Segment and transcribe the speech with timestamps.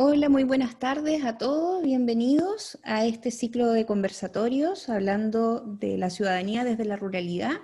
[0.00, 1.82] Hola, muy buenas tardes a todos.
[1.82, 7.56] Bienvenidos a este ciclo de conversatorios hablando de la ciudadanía desde la ruralidad.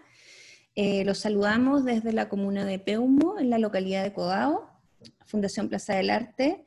[0.74, 4.68] Eh, los saludamos desde la comuna de Peumo, en la localidad de Codao,
[5.24, 6.64] Fundación Plaza del Arte.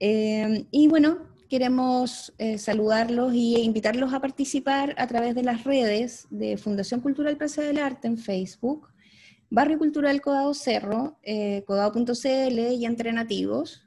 [0.00, 6.26] Eh, y bueno, queremos eh, saludarlos y invitarlos a participar a través de las redes
[6.28, 8.88] de Fundación Cultural Plaza del Arte en Facebook,
[9.48, 11.18] Barrio Cultural Codao Cerro,
[11.66, 13.85] codao.cl y Entre Nativos,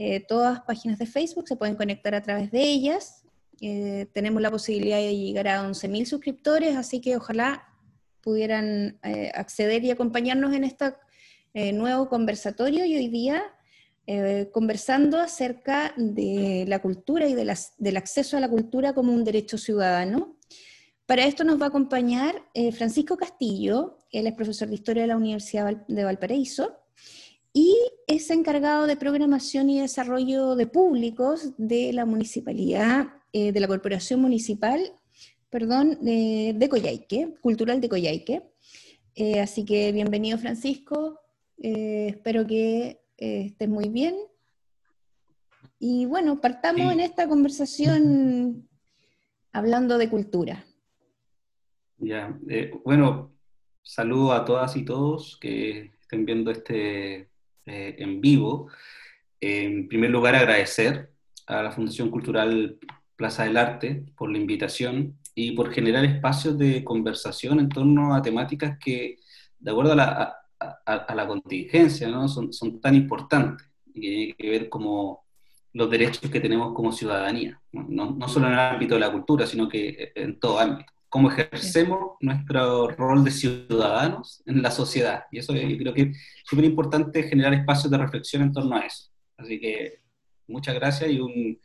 [0.00, 3.24] eh, todas páginas de Facebook, se pueden conectar a través de ellas.
[3.60, 7.66] Eh, tenemos la posibilidad de llegar a 11.000 suscriptores, así que ojalá
[8.20, 10.94] pudieran eh, acceder y acompañarnos en este
[11.72, 13.42] nuevo conversatorio y hoy día
[14.52, 20.36] conversando acerca de la cultura y del acceso a la cultura como un derecho ciudadano.
[21.04, 25.16] Para esto nos va a acompañar Francisco Castillo, él es profesor de Historia de la
[25.16, 26.78] Universidad de Valparaíso,
[27.58, 27.76] y
[28.06, 34.20] es encargado de programación y desarrollo de públicos de la municipalidad, eh, de la corporación
[34.20, 34.80] municipal,
[35.50, 38.42] perdón, de Coyhaique, cultural de Coyhaique.
[39.16, 41.18] Eh, así que bienvenido Francisco,
[41.60, 44.14] eh, espero que estés muy bien.
[45.80, 48.68] Y bueno, partamos en esta conversación
[49.50, 50.64] hablando de cultura.
[51.96, 52.38] Ya,
[52.84, 53.32] bueno,
[53.82, 57.28] saludo a todas y todos que estén viendo este
[57.68, 58.68] eh, en vivo.
[59.40, 61.10] en primer lugar, agradecer
[61.46, 62.78] a la Fundación Cultural
[63.16, 68.22] Plaza del Arte por la invitación y por generar espacios de conversación en torno a
[68.22, 69.18] temáticas que,
[69.58, 69.96] de acuerdo a
[71.14, 72.28] la, contingencia, ¿no?
[72.28, 75.24] son, son, tan importantes y que tienen que ver como
[75.72, 78.10] los derechos que tenemos como ciudadanía, ¿no?
[78.10, 82.16] no solo en el ámbito de la cultura, sino que en todo ámbito cómo ejercemos
[82.20, 85.24] nuestro rol de ciudadanos en la sociedad.
[85.30, 88.80] Y eso yo creo que es súper importante generar espacios de reflexión en torno a
[88.80, 89.10] eso.
[89.36, 90.00] Así que
[90.46, 91.60] muchas gracias y un,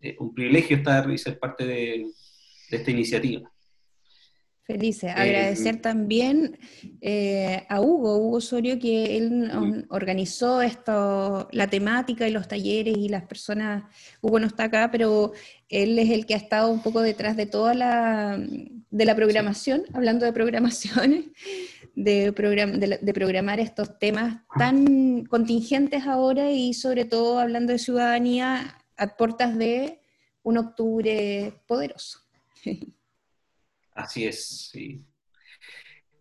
[0.00, 2.06] eh, un privilegio estar y ser parte de,
[2.70, 3.50] de esta iniciativa.
[4.68, 5.10] Felices.
[5.16, 6.58] Agradecer eh, también
[7.00, 13.08] eh, a Hugo, Hugo Osorio, que él organizó esto, la temática y los talleres y
[13.08, 13.84] las personas.
[14.20, 15.32] Hugo no está acá, pero
[15.70, 18.38] él es el que ha estado un poco detrás de toda la,
[18.90, 21.24] de la programación, hablando de programaciones,
[21.94, 29.16] de, de, programar estos temas tan contingentes ahora y sobre todo hablando de ciudadanía a
[29.16, 30.02] puertas de
[30.42, 32.18] un octubre poderoso.
[33.98, 35.04] Así es, sí.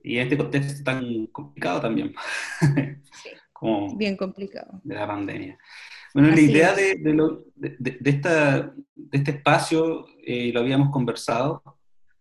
[0.03, 2.13] Y en este contexto tan complicado también.
[2.59, 4.81] Sí, Como bien complicado.
[4.83, 5.57] De la pandemia.
[6.13, 6.95] Bueno, la idea de,
[7.55, 11.61] de, esta, de, este espacio, eh, lo habíamos conversado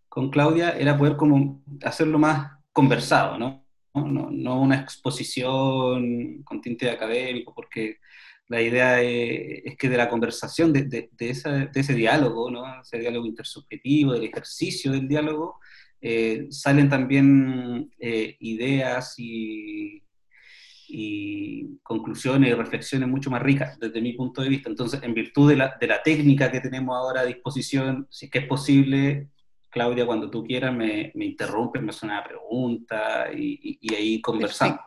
[0.07, 3.65] con Claudia, era poder como hacerlo más conversado, ¿no?
[3.95, 7.97] No, no una exposición con tinte académico, porque
[8.49, 12.81] la idea es, que de la conversación, de, de, ese diálogo, ¿no?
[12.81, 15.59] ese diálogo intersubjetivo, del ejercicio del diálogo,
[15.99, 20.03] eh, salen también eh, ideas y,
[20.87, 24.69] y, conclusiones y reflexiones mucho más ricas desde mi punto de vista.
[24.69, 28.31] Entonces, en virtud de la, de la técnica que tenemos ahora a disposición, si es
[28.31, 29.29] que es posible,
[29.69, 34.79] Claudia, cuando tú quieras, me, me interrumpes, me hace una pregunta y, y, ahí conversamos.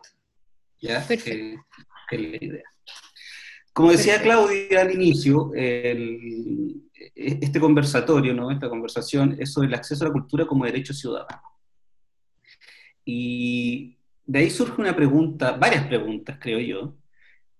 [0.81, 0.95] ¿Ya?
[0.95, 1.31] Perfecto.
[2.09, 2.65] Que, es la idea.
[3.73, 5.53] Como decía Claudia al inicio,
[7.15, 8.51] este conversatorio, ¿no?
[8.51, 11.43] esta conversación es sobre el acceso a la cultura como derecho ciudadano.
[13.05, 16.97] Y de ahí surge una pregunta, varias preguntas creo yo,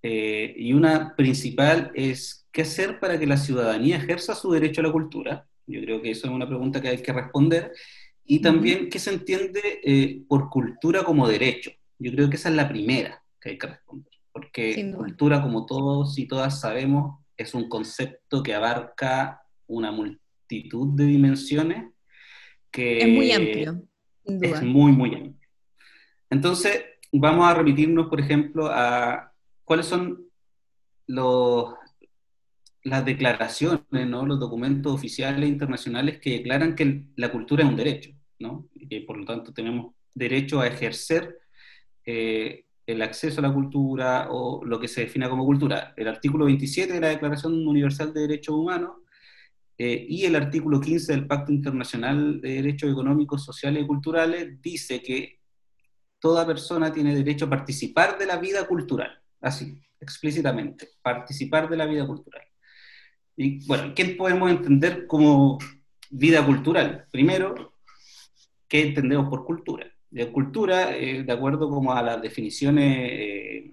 [0.03, 4.85] eh, y una principal es, ¿qué hacer para que la ciudadanía ejerza su derecho a
[4.85, 5.47] la cultura?
[5.67, 7.73] Yo creo que eso es una pregunta que hay que responder.
[8.25, 11.71] Y también, ¿qué se entiende eh, por cultura como derecho?
[11.99, 16.19] Yo creo que esa es la primera que hay que responder porque cultura, como todos
[16.19, 21.93] y todas sabemos, es un concepto que abarca una multitud de dimensiones
[22.71, 23.83] que es muy amplio,
[24.25, 24.59] sin duda.
[24.59, 25.49] Es muy, muy amplio.
[26.29, 29.33] Entonces, vamos a remitirnos, por ejemplo, a
[29.65, 30.27] cuáles son
[31.07, 31.75] los,
[32.85, 34.25] las declaraciones, ¿no?
[34.25, 38.69] los documentos oficiales internacionales que declaran que la cultura es un derecho, ¿no?
[38.75, 41.41] y que por lo tanto tenemos derecho a ejercer
[42.05, 45.95] eh, el acceso a la cultura o lo que se defina como cultura.
[45.97, 48.93] El artículo 27 de la Declaración Universal de Derechos Humanos
[49.79, 55.03] eh, y el artículo 15 del Pacto Internacional de Derechos Económicos, Sociales y Culturales dice
[55.03, 55.41] que
[56.19, 59.11] toda persona tiene derecho a participar de la vida cultural,
[59.41, 62.43] así, explícitamente, participar de la vida cultural.
[63.37, 65.59] Y bueno, ¿qué podemos entender como
[66.11, 67.07] vida cultural?
[67.11, 67.73] Primero,
[68.69, 69.90] ¿qué entendemos por cultura?
[70.11, 73.71] De cultura, eh, de acuerdo como a las definiciones eh,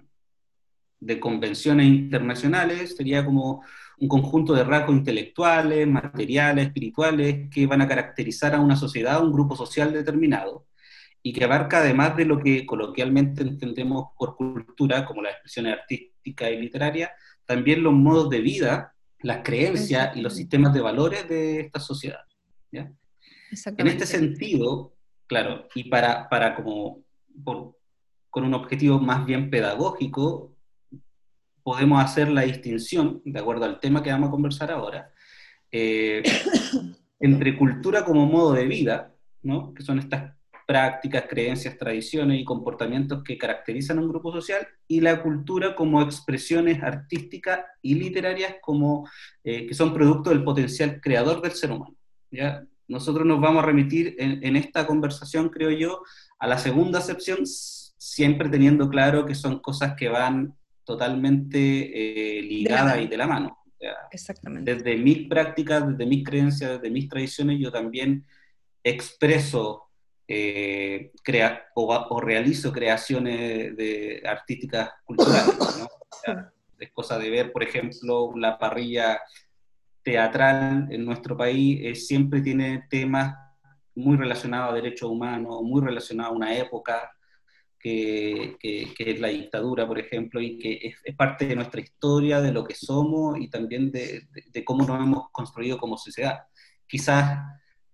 [1.00, 3.62] de convenciones internacionales, sería como
[3.98, 9.32] un conjunto de rasgos intelectuales, materiales, espirituales, que van a caracterizar a una sociedad, un
[9.32, 10.66] grupo social determinado,
[11.22, 16.52] y que abarca además de lo que coloquialmente entendemos por cultura, como las expresiones artísticas
[16.52, 17.10] y literarias,
[17.44, 22.20] también los modos de vida, las creencias y los sistemas de valores de esta sociedad.
[22.70, 22.92] ¿ya?
[23.76, 24.92] En este sentido,
[25.28, 27.04] claro, y para, para como,
[27.44, 30.56] con un objetivo más bien pedagógico,
[31.62, 35.12] podemos hacer la distinción, de acuerdo al tema que vamos a conversar ahora,
[35.70, 36.22] eh,
[37.20, 39.74] entre cultura como modo de vida, ¿no?
[39.74, 40.32] que son estas
[40.66, 46.02] prácticas, creencias, tradiciones y comportamientos que caracterizan a un grupo social, y la cultura como
[46.02, 49.08] expresiones artísticas y literarias como,
[49.44, 51.96] eh, que son producto del potencial creador del ser humano.
[52.30, 52.64] ¿ya?
[52.88, 56.02] Nosotros nos vamos a remitir en, en esta conversación, creo yo,
[56.38, 60.54] a la segunda acepción, siempre teniendo claro que son cosas que van
[60.84, 63.58] totalmente eh, ligada y de la mano.
[64.10, 64.74] Exactamente.
[64.74, 68.24] Desde mis prácticas, desde mis creencias, desde mis tradiciones, yo también
[68.82, 69.84] expreso
[70.26, 75.56] eh, crea o, realizo creaciones de, artísticas culturales.
[76.78, 79.20] es cosa de ver, por ejemplo, la parrilla
[80.08, 83.36] teatral en nuestro país eh, siempre tiene temas
[83.94, 87.12] muy relacionados a derechos humanos, muy relacionados a una época,
[87.78, 92.64] que, es la dictadura, por ejemplo, y que es, parte de nuestra historia, de lo
[92.64, 94.26] que somos y también de,
[94.64, 96.38] cómo nos hemos construido como sociedad.
[96.86, 97.38] Quizás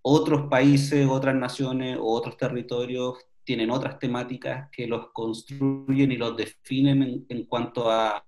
[0.01, 6.37] otros países, otras naciones o otros territorios tienen otras temáticas que los construyen y los
[6.37, 8.25] definen en, cuanto a,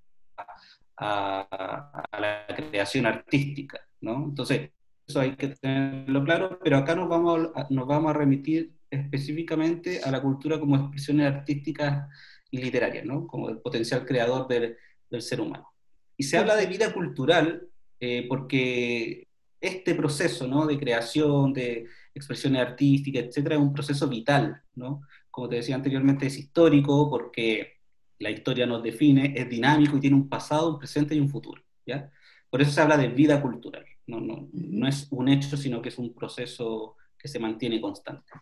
[0.99, 4.25] a, la creación artística, ¿no?
[4.25, 4.71] Entonces,
[5.07, 10.11] eso hay que tenerlo claro, pero acá nos vamos nos vamos a remitir específicamente a
[10.11, 12.09] la cultura como expresiones artísticas
[12.51, 13.27] y literarias, ¿no?
[13.27, 14.77] como el potencial creador del,
[15.11, 15.73] del ser humano.
[16.17, 17.69] Y se habla de vida cultural
[18.01, 19.27] eh, porque
[19.61, 20.67] este proceso ¿no?
[20.67, 24.63] de creación, de expresiones artísticas, etcétera, es un proceso vital.
[24.75, 25.03] ¿no?
[25.31, 27.76] Como te decía anteriormente, es histórico porque
[28.19, 31.63] la historia nos define, es dinámico y tiene un pasado, un presente y un futuro.
[31.85, 32.11] ¿ya?
[32.51, 33.85] Por eso se habla de vida cultural.
[34.07, 38.33] No, no, no es un hecho, sino que es un proceso que se mantiene constante.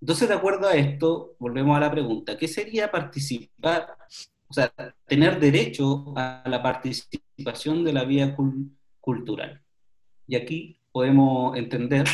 [0.00, 3.96] Entonces, de acuerdo a esto, volvemos a la pregunta, ¿qué sería participar,
[4.48, 4.72] o sea,
[5.06, 8.36] tener derecho a la participación de la vida
[9.00, 9.62] cultural?
[10.26, 12.06] Y aquí podemos entender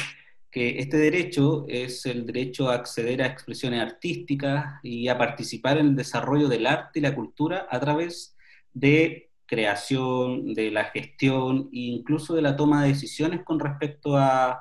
[0.54, 5.86] que este derecho es el derecho a acceder a expresiones artísticas y a participar en
[5.88, 8.36] el desarrollo del arte y la cultura a través
[8.72, 14.52] de creación, de la gestión e incluso de la toma de decisiones con respecto a,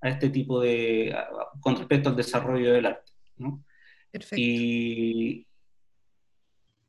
[0.00, 1.14] a este tipo de,
[1.60, 3.12] con respecto al desarrollo del arte.
[3.36, 3.62] ¿no?
[4.10, 4.36] Perfecto.
[4.38, 5.46] Y,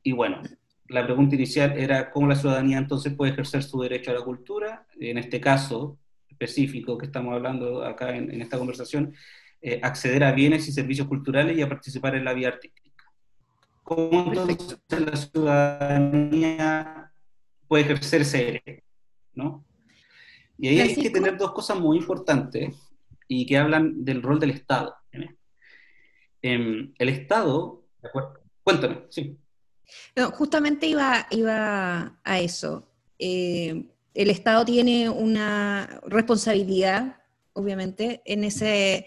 [0.02, 0.40] y bueno,
[0.88, 4.86] la pregunta inicial era cómo la ciudadanía entonces puede ejercer su derecho a la cultura,
[4.98, 5.98] en este caso
[6.36, 9.14] específico que estamos hablando acá en, esta conversación,
[9.60, 13.02] eh, acceder a bienes y servicios culturales y a participar en la vida artística.
[13.82, 17.12] ¿Cómo entonces la ciudadanía
[17.66, 18.62] puede ejercer ese?
[19.34, 19.64] ¿no?
[20.58, 22.74] Y ahí hay que tener dos cosas muy importantes
[23.28, 24.94] y que hablan del rol del Estado.
[26.42, 27.84] Em, el Estado,
[28.62, 29.38] cuéntame, sí.
[30.32, 32.88] justamente iba, iba a eso.
[33.18, 37.18] Eh, el Estado tiene una responsabilidad,
[37.52, 39.06] obviamente, en ese,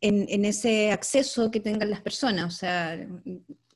[0.00, 2.98] en, ese acceso que tengan las personas, o sea,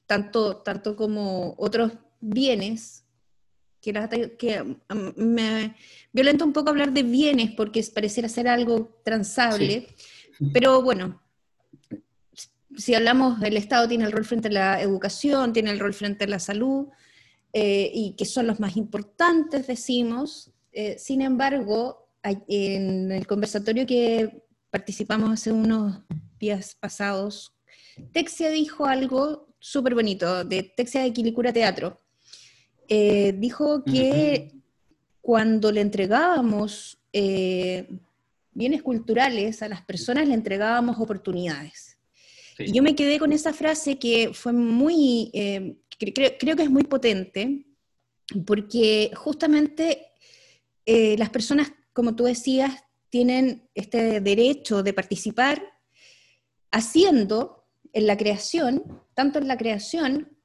[0.07, 3.05] tanto, tanto como otros bienes
[3.83, 3.93] que,
[4.39, 5.77] que mm, me
[6.13, 9.89] violenta un poco hablar de bienes porque pareciera ser algo transable,
[10.55, 11.21] pero bueno,
[12.77, 16.25] si hablamos del Estado tiene el rol frente a la educación, tiene el rol frente
[16.25, 16.89] a la salud,
[17.53, 20.52] eh, y que son los más importantes, decimos.
[20.73, 26.01] Eh, sin embargo, en el conversatorio que participamos hace unos
[26.39, 27.55] días pasados,
[28.13, 32.01] Texia dijo algo súper bonito, de Texia de Quilicura Teatro,
[32.89, 34.53] eh, dijo que
[35.21, 37.89] cuando le entregábamos eh,
[38.53, 41.97] bienes culturales a las personas, le entregábamos oportunidades.
[42.59, 46.85] Y yo me quedé con esa frase que fue muy, eh, creo, que es muy
[46.85, 47.67] potente,
[48.47, 50.12] porque justamente
[50.87, 55.63] las personas, como tú decías, tienen este derecho de participar
[56.71, 60.39] haciendo en la creación, tanto en la creación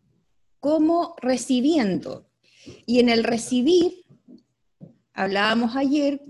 [0.59, 2.29] como recibiendo.
[2.85, 4.03] Y en el recibir,
[5.13, 6.21] hablábamos ayer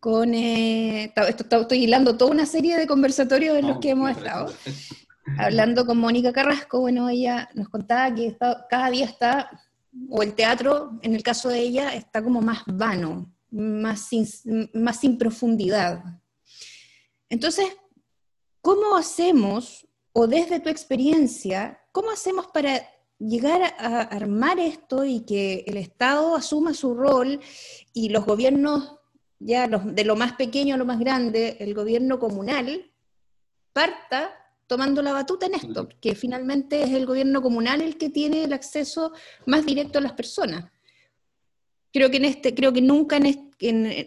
[0.00, 4.52] con, eh, esto, estoy hilando toda una serie de conversatorios en los que hemos estado,
[5.38, 8.36] hablando con Mónica Carrasco, bueno, ella nos contaba que
[8.70, 9.50] cada día está
[10.08, 16.02] o el teatro, en el caso de ella, está como más vano, más sin, profundidad.
[17.28, 17.66] Entonces,
[18.60, 22.82] ¿cómo hacemos, o desde tu experiencia, cómo hacemos para
[23.18, 27.40] llegar a armar esto y que el Estado asuma su rol
[27.92, 28.96] y los gobiernos,
[29.38, 32.92] ya de lo más pequeño a lo más grande, el gobierno comunal,
[33.72, 34.34] parta
[34.68, 38.52] tomando la batuta en esto, que finalmente es el gobierno comunal el que tiene el
[38.52, 39.12] acceso
[39.46, 40.70] más directo a las personas.
[41.90, 43.18] Creo que, en este, creo que nunca,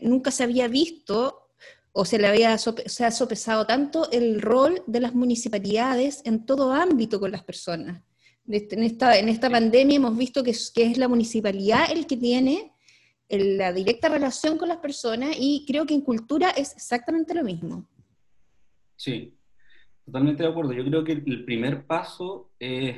[0.01, 1.49] nunca se había visto
[1.93, 6.71] o se le había se ha sopesado tanto el rol de las municipalidades en todo
[6.71, 8.03] ámbito con las personas.
[8.47, 12.05] Este, en esta, en esta pandemia hemos visto que es, que es la municipalidad el
[12.05, 12.71] que tiene
[13.29, 17.87] la directa relación con las personas y creo que en cultura es exactamente lo mismo.
[18.95, 19.37] Sí,
[20.11, 20.73] totalmente de acuerdo.
[20.73, 22.97] Yo creo que el primer paso es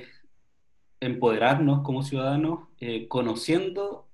[1.00, 4.08] empoderarnos como ciudadanos, eh, conociendo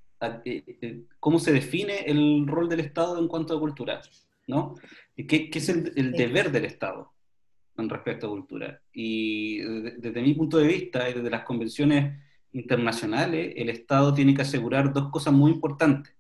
[0.44, 4.01] eh, eh, cómo se define el rol del Estado en cuanto a cultura,
[4.48, 4.75] ¿no?
[5.15, 7.13] ¿Qué, qué es el, el deber del Estado?
[7.77, 8.82] en respecto a cultura.
[8.91, 14.41] Y desde, mi punto de vista y desde las convenciones internacionales, el Estado tiene que
[14.41, 16.13] asegurar dos cosas muy importantes.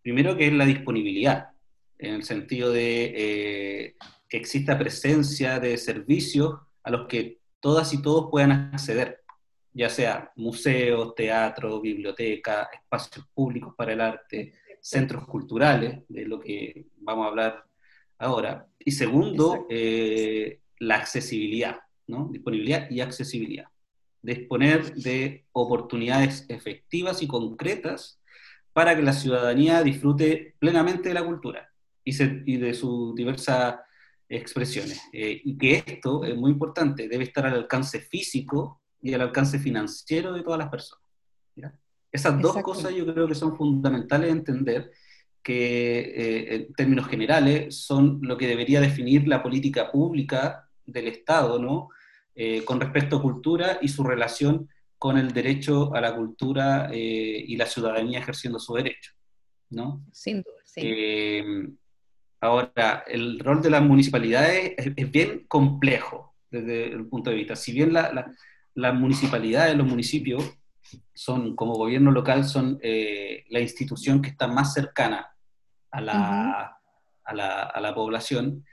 [0.00, 1.50] Primero, que es la disponibilidad,
[1.98, 3.96] en el sentido de eh,
[4.28, 9.22] que exista presencia de servicios a los que todas y todos puedan acceder,
[9.72, 16.86] ya sea museos, teatro, biblioteca, espacios públicos para el arte, centros culturales, de lo que
[16.98, 17.64] vamos a hablar
[18.18, 18.66] ahora.
[18.78, 22.28] Y segundo, eh, la accesibilidad, ¿no?
[22.30, 23.66] Disponibilidad y accesibilidad.
[24.22, 28.20] Disponer de oportunidades efectivas y concretas
[28.72, 31.72] para que la ciudadanía disfrute plenamente de la cultura
[32.04, 33.76] y, de sus diversas
[34.28, 35.00] expresiones.
[35.12, 39.58] Eh, y que esto es muy importante, debe estar al alcance físico y al alcance
[39.58, 41.04] financiero de todas las personas.
[42.12, 44.92] Esas dos cosas yo creo que son fundamentales de entender
[45.42, 51.58] que eh, en términos generales son lo que debería definir la política pública del Estado,
[51.58, 51.90] ¿no?
[52.34, 54.68] Eh, con respecto a cultura y su relación
[54.98, 59.12] con el derecho a la cultura eh, y la ciudadanía ejerciendo su derecho,
[59.70, 60.04] ¿no?
[60.10, 60.80] Sin duda, sí.
[62.36, 67.56] Eh, ahora, el rol de las municipalidades es, bien complejo desde el punto de vista.
[67.56, 68.32] Si bien la,
[68.74, 70.44] las municipalidades, los municipios,
[71.14, 75.34] son como gobierno local, son la institución que está más cercana
[75.90, 76.78] a la,
[77.24, 78.64] a la, a la población,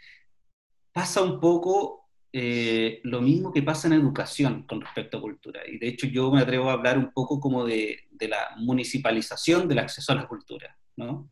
[0.92, 2.04] pasa un poco
[2.36, 5.62] eh, lo mismo que pasa en educación con respecto a cultura.
[5.68, 9.80] Y de hecho yo me atrevo a hablar un poco como de, la municipalización del
[9.80, 10.76] acceso a la cultura.
[10.96, 11.30] ¿no?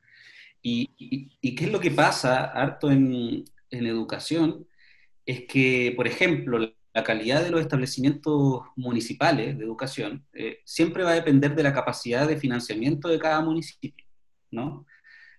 [0.62, 4.68] Y, qué es lo que pasa harto en, en, educación?
[5.26, 6.60] Es que, por ejemplo,
[6.94, 11.74] la calidad de los establecimientos municipales de educación eh, siempre va a depender de la
[11.74, 14.06] capacidad de financiamiento de cada municipio.
[14.52, 14.86] ¿no?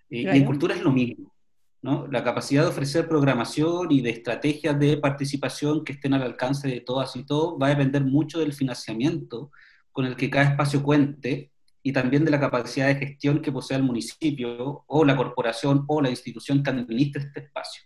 [0.08, 1.32] Y en cultura es lo mismo.
[1.82, 6.80] La capacidad de ofrecer programación y de estrategias de participación que estén al alcance de
[6.80, 9.50] todas y todos va a depender mucho del financiamiento
[9.90, 11.51] con el que cada espacio cuente
[11.82, 16.00] y también de la capacidad de gestión que posea el municipio o la corporación o
[16.00, 17.82] la institución que administra este espacio.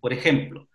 [0.00, 0.68] Por ejemplo,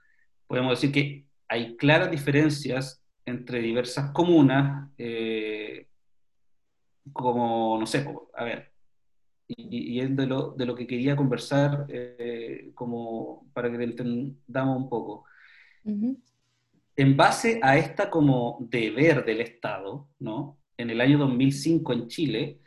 [0.48, 5.88] podemos decir que hay claras diferencias entre diversas comunas, eh,
[7.14, 8.72] como, no sé, a ver,
[9.48, 14.90] y, es de lo, de lo, que quería conversar eh, como para que entendamos un
[14.90, 15.26] poco.
[15.84, 20.59] En base a esta como deber del Estado, ¿no?
[20.80, 22.60] En el año 2005 en Chile,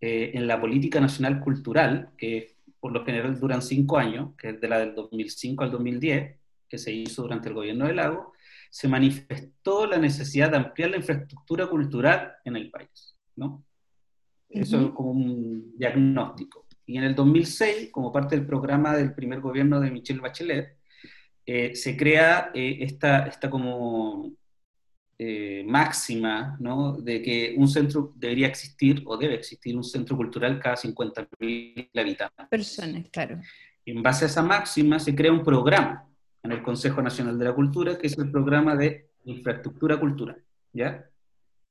[0.00, 4.60] eh, en la política nacional cultural, que por lo general duran cinco años, que es
[4.60, 6.36] de la del 2005 al 2010,
[6.68, 8.34] que se hizo durante el gobierno de Lago,
[8.70, 13.16] se manifestó la necesidad de ampliar la infraestructura cultural en el país.
[13.36, 13.64] ¿no?
[14.50, 16.66] Eso es como un diagnóstico.
[16.84, 20.76] Y en el 2006, como parte del programa del primer gobierno de Michelle Bachelet,
[21.46, 24.34] eh, se crea eh, esta, esta como
[25.26, 26.98] eh, máxima, ¿no?
[27.00, 32.46] De que un centro debería existir o debe existir un centro cultural cada 50.000 habitantes.
[32.50, 33.40] Personas, claro.
[33.86, 36.06] En base a esa máxima se crea un programa
[36.42, 40.42] en el Consejo Nacional de la Cultura, que es el programa de infraestructura cultural,
[40.74, 41.08] ¿ya?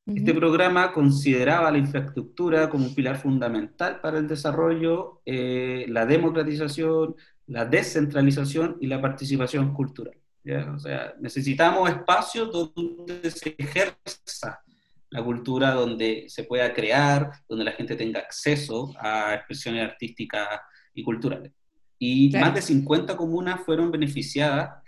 [0.06, 7.16] Este programa consideraba la infraestructura como un pilar fundamental para el desarrollo, eh, la democratización,
[7.48, 10.16] la descentralización y la participación cultural.
[10.46, 14.62] O sea, necesitamos espacios donde se ejerza
[15.10, 20.48] la cultura, donde se pueda crear, donde la gente tenga acceso a expresiones artísticas
[20.94, 21.54] y culturales.
[21.98, 24.82] Y más de 50 comunas fueron beneficiadas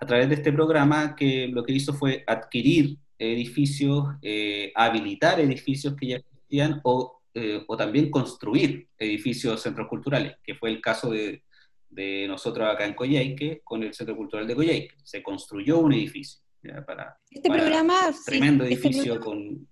[0.00, 5.94] a través de este programa que lo que hizo fue adquirir edificios, eh, habilitar edificios
[5.94, 11.44] que ya o, eh, o también construir edificios, centros culturales, que fue el caso de,
[11.88, 14.94] de nosotros acá en Coyhaique con el Centro Cultural de Coyhaique.
[15.02, 16.40] Se construyó un edificio.
[16.86, 17.94] para, este programa...
[18.24, 19.68] Tremendo este edificio con...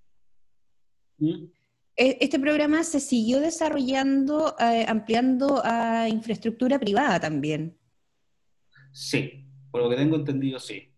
[1.19, 1.47] ¿Mm?
[1.97, 7.79] E, este programa se siguió desarrollando, eh, ampliando a infraestructura privada también.
[8.93, 10.93] Sí, por lo que tengo entendido, sí.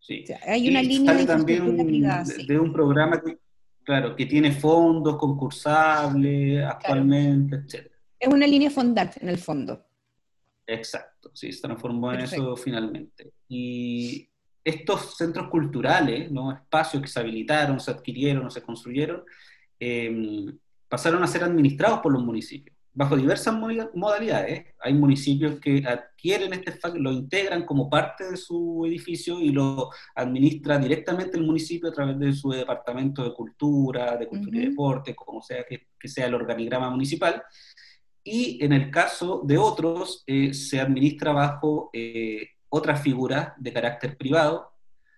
[0.00, 0.24] sí.
[0.46, 2.24] hay una línea de infraestructura privada.
[2.46, 3.38] De, un programa que,
[3.82, 7.90] claro, que tiene fondos concursables actualmente, etc.
[8.18, 9.84] Es una línea fondante en el fondo.
[10.72, 13.32] Exacto, sí, se transformó en eso finalmente.
[13.48, 14.28] Y
[14.64, 16.52] estos centros culturales, ¿no?
[16.52, 19.24] espacios que se habilitaron, se adquirieron, se construyeron,
[19.78, 20.56] em,
[20.88, 23.54] pasaron a ser administrados por los municipios, bajo diversas
[23.94, 24.66] modalidades.
[24.80, 29.90] Hay municipios que adquieren este espacio, lo integran como parte de su edificio y lo
[30.14, 35.14] administra directamente el municipio a través de su departamento de cultura, de cultura y deporte,
[35.14, 37.42] como sea que, que sea el organigrama municipal
[38.24, 44.16] y en el caso de otros eh, se administra bajo eh, otras figuras de carácter
[44.16, 44.72] privado,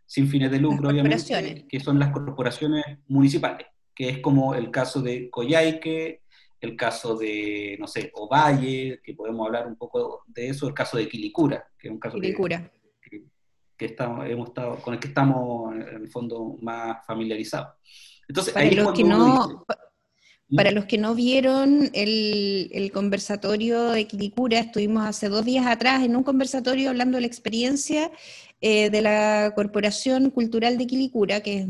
[0.07, 5.01] sin fines de lucro, obviamente, que son las corporaciones municipales, que es como el caso
[5.01, 6.23] de Coyhaique,
[6.61, 10.97] el caso de, no sé, Ovalle, que podemos hablar un poco de eso, el caso
[10.97, 12.71] de Quilicura, que es un caso Quilicura.
[13.77, 17.75] que, estamos, hemos estado, con el que estamos en el fondo más familiarizados.
[18.27, 19.65] Entonces, ahí los que no,
[20.57, 26.17] para los que no vieron el, conversatorio de Quilicura, estuvimos hace dos días atrás en
[26.17, 28.11] un conversatorio hablando de la experiencia
[28.61, 31.67] eh, de la Corporación Cultural de Quilicura, que es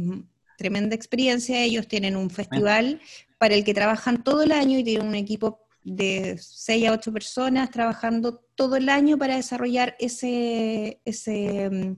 [0.56, 1.62] tremenda experiencia.
[1.62, 3.00] Ellos tienen un festival
[3.38, 7.12] para el que trabajan todo el año y tienen un equipo de seis a ocho
[7.12, 11.92] personas trabajando todo el año para desarrollar ese, ese mm,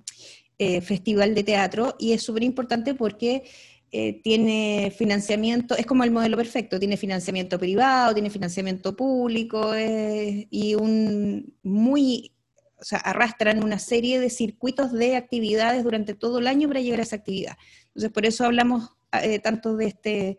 [0.59, 1.95] eh, festival de teatro.
[1.99, 3.45] Y es súper importante porque
[3.93, 10.75] eh, tiene financiamiento, es como el modelo perfecto, tiene financiamiento privado, tiene financiamiento público y
[10.75, 12.33] un muy,
[12.79, 16.99] o sea, arrastran una serie de circuitos de actividades durante todo el año para llegar
[16.99, 17.57] a esa actividad.
[17.87, 18.91] Entonces, por eso hablamos
[19.23, 20.39] eh, tanto de, este,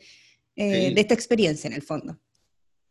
[0.56, 2.20] eh, de esta experiencia en el fondo.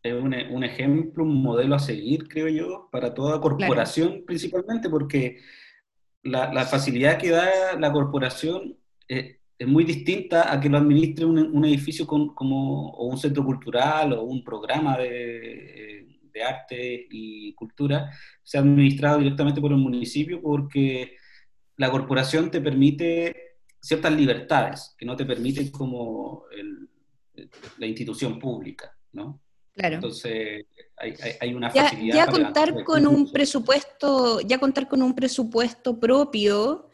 [0.03, 5.39] Es un, un, ejemplo, un modelo a seguir, creo yo, para toda corporación principalmente, porque
[6.23, 8.79] la, la, facilidad que da la corporación
[9.59, 14.23] es muy distinta a que lo administre un, edificio como, o un centro cultural o
[14.23, 18.11] un programa de, de, arte y cultura,
[18.43, 21.17] sea administrado directamente por el municipio porque
[21.77, 26.45] la corporación te permite ciertas libertades que no te permiten como
[27.79, 29.41] la institución pública, ¿no?
[29.73, 29.97] Claro.
[29.97, 30.67] Entonces
[30.97, 32.15] hay, hay, una facilidad.
[32.15, 36.89] Ya, contar con un presupuesto, ya contar con un presupuesto propio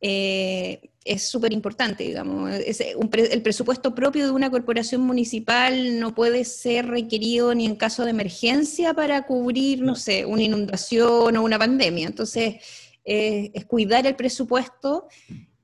[0.00, 2.50] eh, es súper importante, digamos.
[2.50, 8.10] el presupuesto propio de una corporación municipal no puede ser requerido ni en caso de
[8.10, 12.06] emergencia para cubrir, no sé, una inundación o una pandemia.
[12.06, 12.56] Entonces,
[13.04, 15.08] eh, es cuidar el presupuesto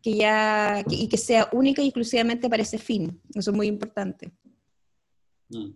[0.02, 3.20] que ya, y que sea única y exclusivamente para ese fin.
[3.34, 4.30] Eso es muy importante.
[5.48, 5.70] Mm.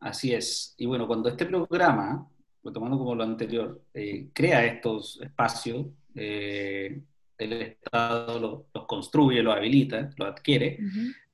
[0.00, 0.74] Así es.
[0.76, 2.28] Y bueno, cuando este programa,
[2.62, 7.00] tomando como lo anterior, eh, crea estos espacios, eh,
[7.38, 10.78] el Estado los construye, los habilita, los adquiere,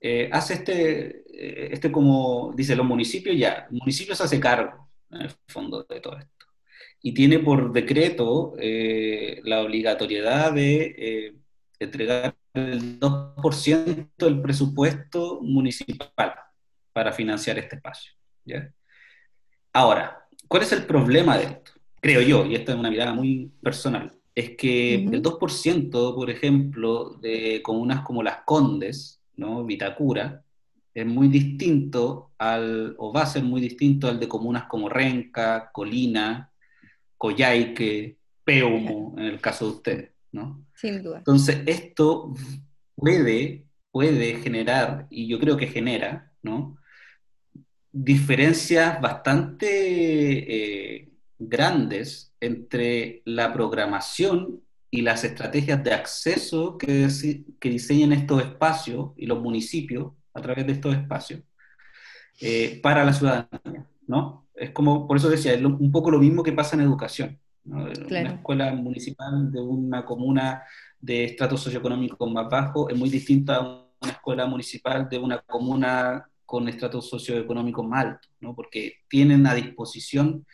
[0.01, 4.91] eh, hace este, eh, este como, dice, los municipios ya, el municipio se hace cargo,
[5.11, 6.47] en el fondo, de todo esto.
[7.03, 11.35] Y tiene por decreto eh, la obligatoriedad de
[11.79, 16.35] entregar el 2% del presupuesto municipal
[16.93, 18.13] para financiar este espacio.
[18.45, 18.71] ¿ya?
[19.73, 21.73] Ahora, ¿cuál es el problema de esto?
[22.01, 27.19] Creo yo, y esta es una mirada muy personal es que el 2%, por ejemplo,
[27.21, 29.65] de comunas como Las Condes, ¿no?
[29.65, 30.45] Vitacura,
[30.95, 35.71] es muy distinto al, o va a ser muy distinto al de comunas como Renca,
[35.73, 36.51] Colina,
[37.17, 40.65] Coyhaique, Peumo, en el caso de ustedes, ¿no?
[40.75, 41.19] Sin duda.
[41.19, 42.35] Entonces, esto
[42.95, 46.77] puede, puede generar, y yo creo que genera, ¿no?
[47.93, 49.69] Diferencias bastante
[50.99, 57.07] eh, grandes entre la programación y las estrategias de acceso que,
[57.61, 61.43] que diseñan estos espacios y los municipios a través de estos espacios
[62.41, 64.47] eh, para la ciudadanía, ¿no?
[64.55, 67.39] Es como, por eso decía, es un poco lo mismo que pasa en educación.
[67.65, 67.93] Una
[68.35, 70.63] escuela municipal de una comuna
[70.99, 73.61] de estrato socioeconómico más bajo es muy distinta a
[74.01, 78.55] una escuela municipal de una comuna con estrato socioeconómico más alto, ¿no?
[78.55, 80.45] Porque tienen a disposición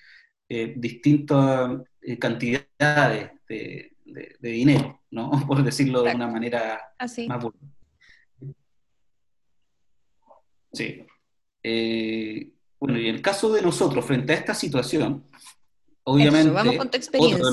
[0.49, 3.93] eh, distintas eh, cantidades de,
[4.41, 5.31] dinero, ¿no?
[5.47, 7.27] por decirlo de una manera Así.
[7.27, 7.45] más
[10.73, 11.07] Sí.
[11.63, 15.25] Eh, bueno, y en el caso de nosotros, frente a esta situación,
[16.05, 16.51] obviamente...
[16.51, 17.45] vamos con tu experiencia.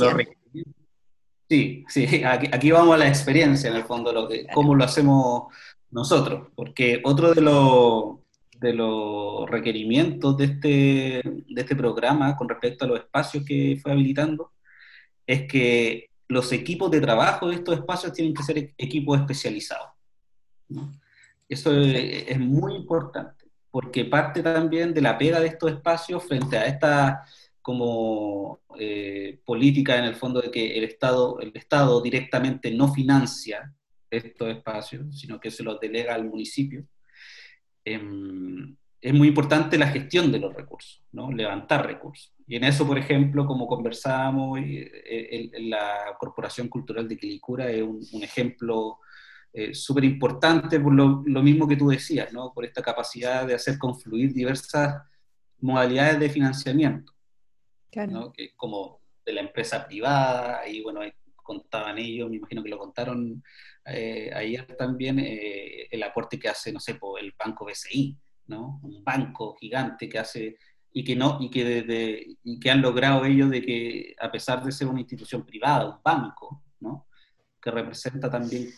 [1.49, 5.53] sí, sí, aquí, vamos a la experiencia, en el fondo, lo que, cómo lo hacemos
[5.89, 8.22] nosotros, porque otro de los
[8.63, 13.91] de los requerimientos de este, de este programa con respecto a los espacios que fue
[13.91, 14.54] habilitando
[15.28, 19.89] es que los equipos de trabajo de estos espacios tienen que ser equipos especializados.
[21.47, 26.65] Eso es, muy importante, porque parte también de la pega de estos espacios frente a
[26.65, 27.23] esta
[27.62, 33.73] como eh, política en el fondo de que el Estado, el Estado directamente no financia
[34.10, 36.86] estos espacios, sino que se los delega al municipio.
[37.85, 41.29] Em, es muy importante la gestión de los recursos, ¿no?
[41.29, 42.33] levantar recursos.
[42.47, 48.23] Y en eso, por ejemplo, como conversábamos, eh, la Corporación Cultural de Quilicura es un,
[48.23, 48.99] ejemplo
[49.51, 52.53] eh, súper importante por lo, mismo que tú decías, ¿no?
[52.53, 55.03] por esta capacidad de hacer confluir diversas
[55.59, 57.13] modalidades de financiamiento,
[58.07, 58.31] ¿no?
[58.31, 61.01] que como de la empresa privada, ahí bueno,
[61.35, 63.43] contaban ellos, me imagino que lo contaron
[63.85, 68.17] eh, ayer también, eh, el aporte que hace, no sé, por el banco BCI,
[68.47, 68.79] ¿no?
[68.83, 70.57] Un banco gigante que hace
[70.95, 74.63] y que no y que desde, y que han logrado ellos de que a pesar
[74.63, 77.07] de ser una institución privada, un banco, ¿no?
[77.61, 78.69] Que representa también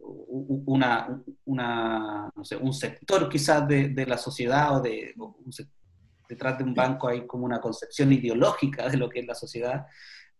[0.00, 5.14] una, una no sé, un sector quizás de, de la sociedad o de
[6.28, 9.86] detrás de un banco hay como una concepción ideológica de lo que es la sociedad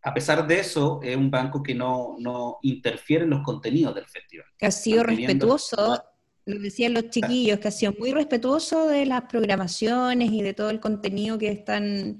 [0.07, 4.05] a pesar de eso, es un banco que no, no interfiere en los contenidos del
[4.07, 4.47] festival.
[4.59, 6.05] Que ha sido respetuoso,
[6.45, 10.69] lo decían los chiquillos, que ha sido muy respetuoso de las programaciones y de todo
[10.69, 12.19] el contenido que están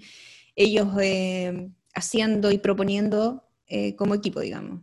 [0.57, 4.81] ellos eh, haciendo y proponiendo eh, como equipo, digamos.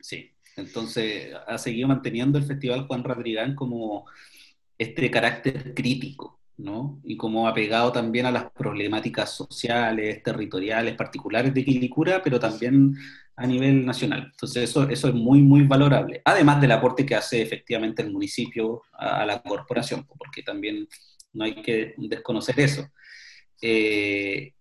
[0.00, 4.06] Sí, entonces ha seguido manteniendo el Festival Juan Radrigán como
[4.78, 6.37] este carácter crítico,
[7.04, 12.96] Y como apegado también a las problemáticas sociales, territoriales, particulares de Quilicura, pero también
[13.36, 14.28] a nivel nacional.
[14.32, 18.82] Entonces eso, eso es muy, muy valorable, además del aporte que hace efectivamente el municipio
[18.92, 20.88] a, la corporación, porque también
[21.32, 22.88] no hay que desconocer eso.
[23.62, 24.52] Eh,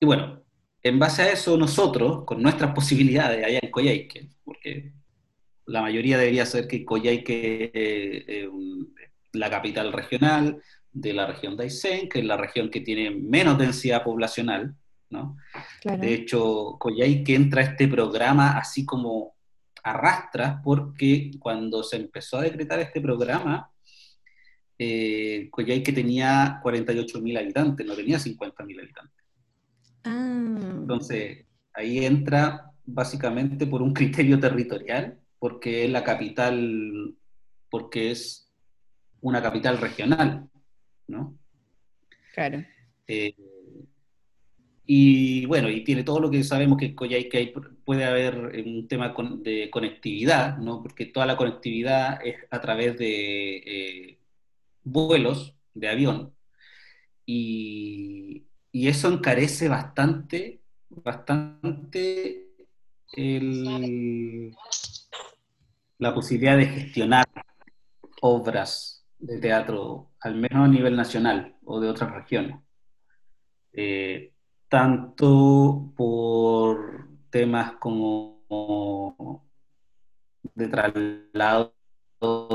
[0.00, 0.42] y bueno,
[0.82, 4.92] en base a eso nosotros, con nuestras posibilidades allá en Coyhaique, porque
[5.66, 8.48] la mayoría debería saber que Coyhaique es
[9.32, 10.60] la capital regional,
[10.92, 14.74] de la región de Aysén, que es la región que tiene menos densidad poblacional,
[15.10, 15.36] ¿no?
[15.84, 19.34] De hecho, Coyhaique entra a este programa así como
[19.82, 23.70] arrastra, porque cuando se empezó a decretar este programa,
[24.78, 29.24] eh, Coyhaique tenía 48.000 habitantes, no tenía 50.000 habitantes.
[30.04, 30.76] Ah.
[30.80, 37.14] Entonces, ahí entra básicamente por un criterio territorial, porque es la capital,
[37.70, 38.50] porque es
[39.20, 40.48] una capital regional.
[41.10, 41.36] ¿No?
[42.34, 42.64] Claro.
[43.06, 43.34] Eh,
[44.86, 46.96] y bueno, y tiene todo lo que sabemos que
[47.84, 50.82] puede haber un tema de conectividad, ¿no?
[50.82, 54.18] Porque toda la conectividad es a través de eh,
[54.82, 56.34] vuelos de avión.
[57.24, 62.48] Y, eso encarece bastante, bastante
[65.98, 67.26] la posibilidad de gestionar
[68.22, 72.58] obras de teatro, al menos a nivel nacional o de otras regiones.
[73.72, 74.32] Eh,
[74.68, 79.44] tanto por temas como
[80.54, 81.74] de traslado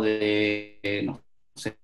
[0.02, 1.22] de, no
[1.56, 1.78] sé,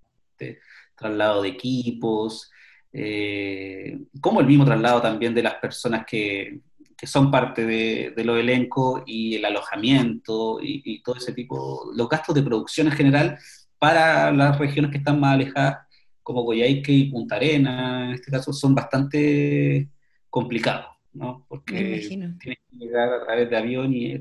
[0.95, 2.51] traslado de equipos,
[2.93, 6.59] eh, como el mismo traslado también de las personas que,
[6.97, 12.07] que son parte de, de los elencos y el alojamiento y, todo ese tipo, los
[12.07, 13.39] gastos de producción en general
[13.81, 15.87] para las regiones que están más alejadas,
[16.21, 19.89] como Coyhaique y Punta Arena, en este caso, son bastante
[20.29, 21.47] complicados, ¿no?
[21.49, 24.19] Porque tienes que llegar a través de avión y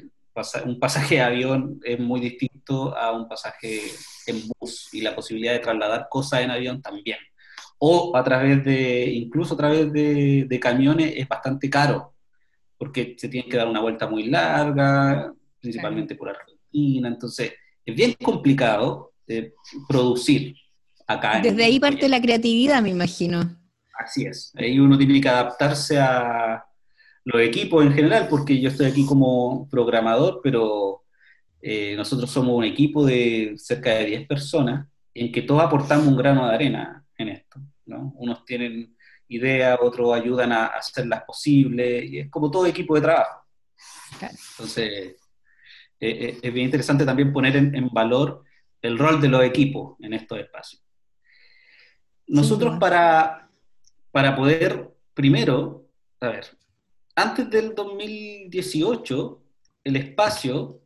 [0.65, 3.83] un pasaje de avión es muy distinto a un pasaje
[4.27, 7.19] en bus y la posibilidad de trasladar cosas en avión también.
[7.81, 12.15] O a través de, incluso a través de, de camiones es bastante caro,
[12.79, 17.53] porque se tiene que dar una vuelta muy larga, principalmente por Argentina, entonces
[17.85, 19.10] es bien complicado
[19.89, 20.57] producir
[21.07, 21.41] acá.
[21.41, 23.57] Desde ahí parte la creatividad, me imagino.
[23.99, 26.65] Así es, ahí uno tiene que adaptarse a
[27.25, 31.03] los equipos en general, porque yo estoy aquí como programador, pero
[31.61, 36.17] eh, nosotros somos un equipo de cerca de 10 personas en que todos aportamos un
[36.17, 37.61] grano de arena en esto.
[37.87, 38.13] ¿no?
[38.17, 38.97] Unos tienen
[39.29, 43.45] ideas, otros ayudan a hacerlas posibles, y es como todo equipo de trabajo.
[44.21, 45.17] Entonces, eh,
[46.01, 48.45] eh, es bien interesante también poner en, en valor
[48.83, 50.83] el rol de los equipos en estos espacios.
[52.27, 53.51] nosotros para,
[54.13, 55.89] para poder, primero,
[56.21, 56.47] a ver,
[57.17, 59.43] antes del 2018,
[59.85, 60.81] el espacio,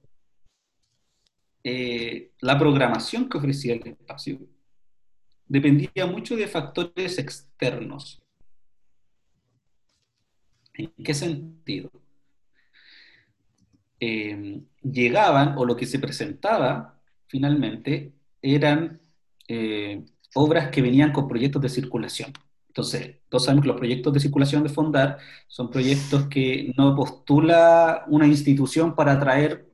[1.62, 4.40] eh, la programación que ofrecía el espacio,
[5.46, 8.22] dependía mucho de factores externos.
[10.72, 11.90] ¿En qué sentido?
[14.00, 16.94] Eh, llegaban, o lo que se presentaba
[17.26, 19.00] finalmente, eran
[19.48, 22.32] eh, obras que venían con proyectos de circulación.
[22.68, 28.04] Entonces, todos sabemos que los proyectos de circulación de Fondar son proyectos que no postula
[28.08, 29.68] una institución para atraer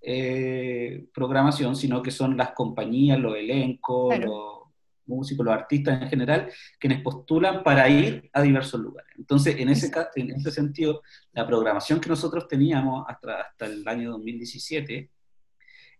[0.00, 4.56] eh, programación, sino que son las compañías, los elencos, los
[5.04, 9.12] músicos, los artistas en general, quienes postulan para ir a diversos lugares.
[9.18, 14.12] Entonces, en ese, en ese sentido, la programación que nosotros teníamos hasta, hasta el año
[14.12, 15.10] 2017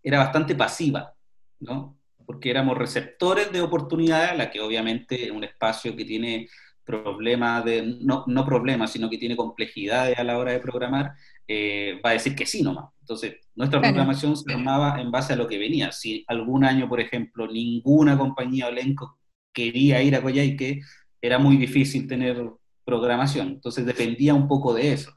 [0.07, 1.13] era bastante pasiva,
[1.59, 1.97] ¿no?
[2.27, 6.49] porque éramos receptores de oportunidades, la que obviamente un espacio que tiene
[6.85, 11.13] problemas, de, no, no problemas, sino que tiene complejidades a la hora de programar,
[11.49, 12.93] eh, va a decir que sí nomás.
[13.01, 15.91] Entonces, nuestra programación se armaba en base a lo que venía.
[15.93, 19.19] Si algún año, por ejemplo, ninguna compañía o elenco
[19.53, 20.81] quería ir a Coyhaique,
[21.21, 22.41] era muy difícil tener
[22.85, 23.49] programación.
[23.49, 25.13] Entonces, dependía un poco de eso.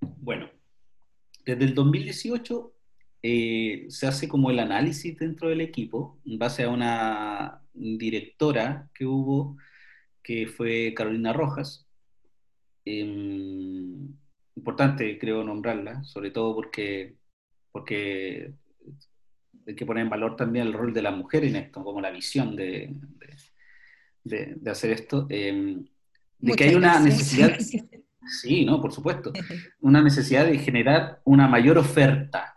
[0.00, 0.48] Bueno,
[1.44, 2.72] desde el 2018
[3.22, 9.06] eh, se hace como el análisis dentro del equipo en base a una directora que
[9.06, 9.56] hubo,
[10.22, 11.86] que fue Carolina Rojas.
[12.84, 14.14] Em,
[14.56, 17.16] importante, creo, nombrarla, sobre todo porque,
[17.72, 18.52] porque
[19.66, 22.10] hay que poner en valor también el rol de la mujer en esto, como la
[22.10, 22.94] visión de,
[24.22, 25.26] de, hacer esto.
[25.30, 25.86] Em,
[26.38, 27.56] de que hay una necesidad,
[28.26, 29.32] sí, no, por supuesto,
[29.80, 32.54] una necesidad de generar una mayor oferta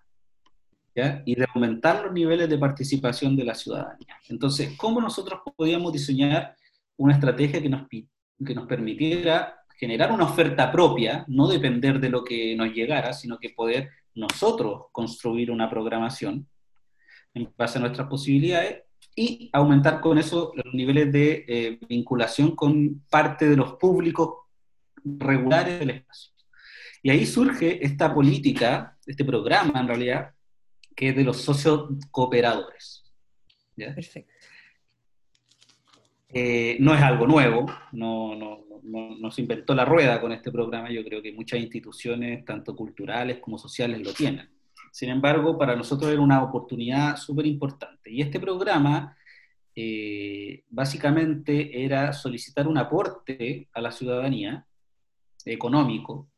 [1.25, 4.17] y de aumentar los niveles de participación de la ciudadanía.
[4.29, 6.55] Entonces, ¿cómo nosotros podíamos diseñar
[6.97, 12.23] una estrategia que nos, que nos permitiera generar una oferta propia, no depender de lo
[12.23, 16.47] que nos llegara, sino que poder nosotros construir una programación
[17.35, 18.81] en base a nuestras posibilidades
[19.15, 24.46] y aumentar con eso los niveles de eh, vinculación con parte de los públicos
[25.19, 26.31] regulares del espacio.
[27.03, 30.31] Y ahí surge esta política, este programa en realidad,
[30.95, 33.03] que es de los socios cooperadores.
[33.75, 34.33] Perfecto.
[36.29, 40.91] Eh, no es algo nuevo, no, no, no, se inventó la rueda con este programa,
[40.91, 44.49] yo creo que muchas instituciones, tanto culturales como sociales, lo tienen.
[44.91, 48.11] Sin embargo, para nosotros era una oportunidad súper importante.
[48.11, 49.15] Y este programa
[49.75, 54.65] eh, básicamente era solicitar un aporte a la ciudadanía
[55.47, 56.29] económico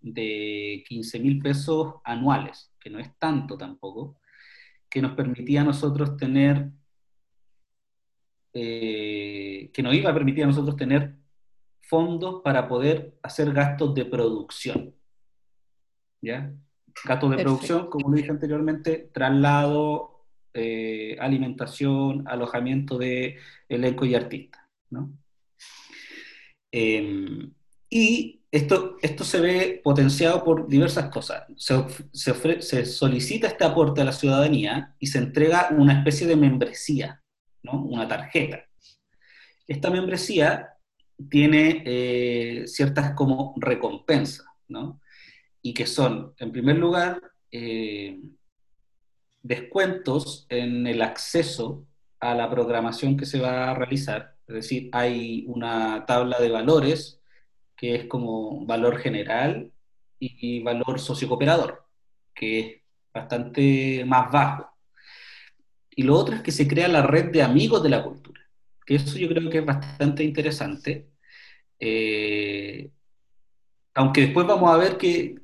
[0.00, 4.20] de 15 mil pesos anuales, que no es tanto tampoco,
[4.88, 6.70] que nos permitía a nosotros tener,
[8.54, 11.16] eh, que nos iba a permitir a nosotros tener
[11.80, 14.94] fondos para poder hacer gastos de producción.
[16.20, 16.52] ¿Ya?
[17.04, 24.62] Gastos de producción, como lo dije anteriormente, traslado, eh, alimentación, alojamiento de elenco y artistas.
[24.90, 25.12] ¿no?
[26.70, 27.52] Em,
[27.90, 31.44] y esto, esto se ve potenciado por diversas cosas.
[31.56, 31.84] Se,
[32.60, 37.22] se, solicita este aporte a la ciudadanía y se entrega una especie de membresía,
[37.62, 37.82] ¿no?
[37.84, 38.64] una tarjeta.
[39.66, 40.70] Esta membresía
[41.28, 45.00] tiene eh, ciertas como recompensas, ¿no?
[45.60, 47.20] y que son, en primer lugar,
[47.50, 48.18] eh,
[49.42, 51.86] descuentos en el acceso
[52.20, 54.36] a la programación que se va a realizar.
[54.46, 57.17] Es decir, hay una tabla de valores
[57.78, 59.72] que es como valor general
[60.18, 61.84] y valor sociocooperador,
[62.34, 62.82] que es
[63.14, 64.68] bastante más bajo.
[65.94, 68.40] Y lo otro es que se crea la red de amigos de la cultura,
[68.84, 71.08] que eso yo creo que es bastante interesante,
[71.78, 72.90] eh,
[73.94, 75.36] aunque después vamos a ver que,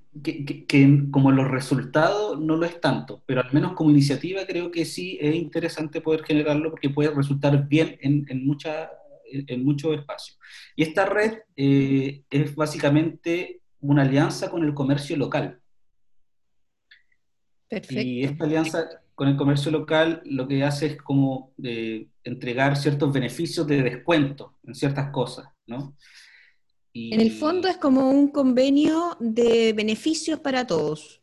[1.11, 5.19] como los resultados no lo es tanto, pero al menos como iniciativa creo que sí
[5.21, 8.89] es interesante poder generarlo porque puede resultar bien en, en muchas
[9.31, 10.39] en muchos espacios.
[10.77, 15.61] Y esta red eh, es básicamente una alianza con el comercio local.
[17.69, 18.03] Perfecto.
[18.03, 23.13] Y esta alianza con el comercio local lo que hace es como eh, entregar ciertos
[23.13, 25.97] beneficios de descuento en ciertas cosas, ¿no?
[26.97, 31.21] En el fondo es como un convenio de beneficios para todos.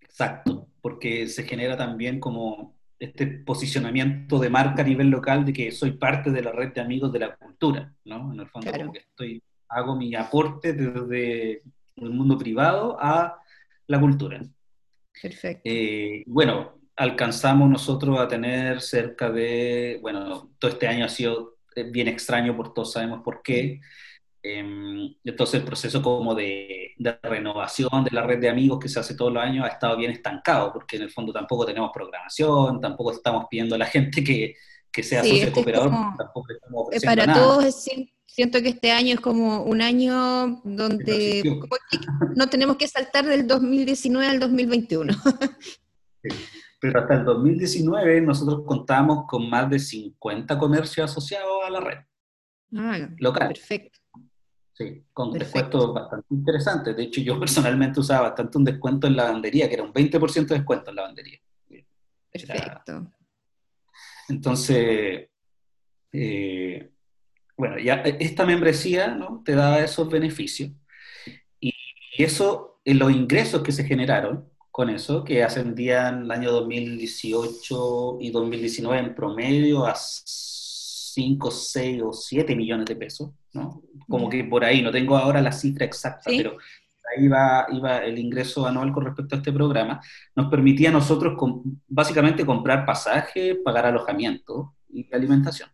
[0.00, 2.73] Exacto, porque se genera también como
[3.04, 6.80] este posicionamiento de marca a nivel local de que soy parte de la red de
[6.80, 8.32] amigos de la cultura, ¿no?
[8.32, 11.62] En el fondo, como que estoy, hago mi aporte desde
[11.96, 13.38] el mundo privado a
[13.86, 14.42] la cultura.
[15.20, 15.62] Perfecto.
[15.64, 21.56] Eh, bueno, alcanzamos nosotros a tener cerca de, bueno, todo este año ha sido
[21.90, 23.80] bien extraño, por todos sabemos por qué.
[24.42, 26.83] Em, entonces el proceso como de,
[27.22, 30.10] renovación de la red de amigos que se hace todos los años ha estado bien
[30.10, 34.54] estancado, porque en el fondo tampoco tenemos programación, tampoco estamos pidiendo a la gente que,
[34.90, 37.86] que sea socio este cooperador, tampoco estamos eh, ofreciendo Para todos
[38.34, 41.42] siento que este año es como un año donde
[42.34, 45.14] no tenemos que saltar del 2019 al 2021.
[46.80, 51.98] Pero hasta el 2019 nosotros contamos con más de 50 comercios asociados a la red.
[52.76, 53.48] Ah, local.
[53.48, 54.00] Perfecto.
[54.76, 56.96] Sí, con descuentos bastante interesantes.
[56.96, 60.46] De hecho, yo personalmente usaba bastante un descuento en la lavandería, que era un 20%
[60.48, 61.38] de descuento en la lavandería.
[62.30, 63.12] Perfecto.
[64.28, 65.28] Entonces,
[66.12, 66.90] eh,
[67.56, 69.42] bueno, ya esta membresía ¿no?
[69.44, 70.72] te da esos beneficios.
[71.60, 71.72] Y,
[72.18, 78.30] eso, en los ingresos que se generaron con eso, que ascendían el año 2018 y
[78.30, 79.94] 2019 en promedio a
[81.14, 83.82] 5, 6 o 7 millones de pesos, ¿no?
[84.08, 86.56] Como que por ahí, no tengo ahora la cifra exacta, pero
[87.16, 90.00] ahí va, iba el ingreso anual con respecto a este programa,
[90.34, 91.38] nos permitía a nosotros
[91.86, 95.68] básicamente comprar pasaje, pagar alojamiento y alimentación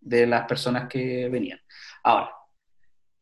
[0.00, 1.58] de las personas que venían.
[2.04, 2.30] Ahora,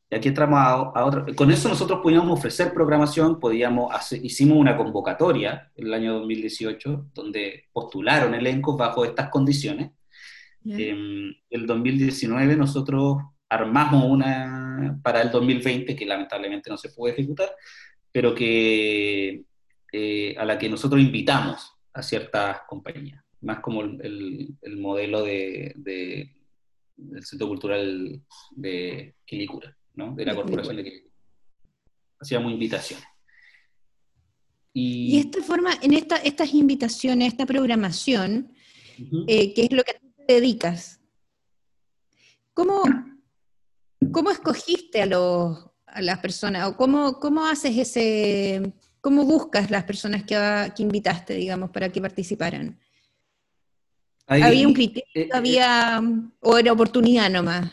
[0.08, 1.26] y aquí entramos a, otro.
[1.34, 3.92] Con eso nosotros podíamos ofrecer programación, podíamos
[4.22, 9.90] hicimos una convocatoria en el año 2018 donde postularon elencos bajo estas condiciones.
[10.68, 17.50] En el 2019 nosotros armamos una para el 2020 que lamentablemente no se puede ejecutar,
[18.12, 19.44] pero que
[19.92, 25.72] eh, a la que nosotros invitamos a ciertas compañías, más como el, el, modelo de,
[25.76, 26.34] de,
[26.96, 30.14] del Centro Cultural de Quilicura, ¿no?
[30.14, 31.14] de la Corporación de Quilicura.
[32.18, 33.06] Hacíamos invitaciones.
[34.72, 38.52] Y, esta forma, en esta, estas invitaciones, esta programación,
[39.26, 41.00] eh, que es lo que te dedicas,
[42.54, 42.82] ¿cómo,
[44.12, 46.68] ¿Cómo escogiste a, los, a las personas?
[46.68, 50.36] ¿O cómo, cómo haces ese, cómo buscas las personas que,
[50.74, 52.78] que invitaste, digamos, para que participaran?
[54.26, 55.08] ¿Había un criterio?
[55.14, 56.02] Eh, eh, ¿Había,
[56.40, 57.72] ¿O era oportunidad nomás?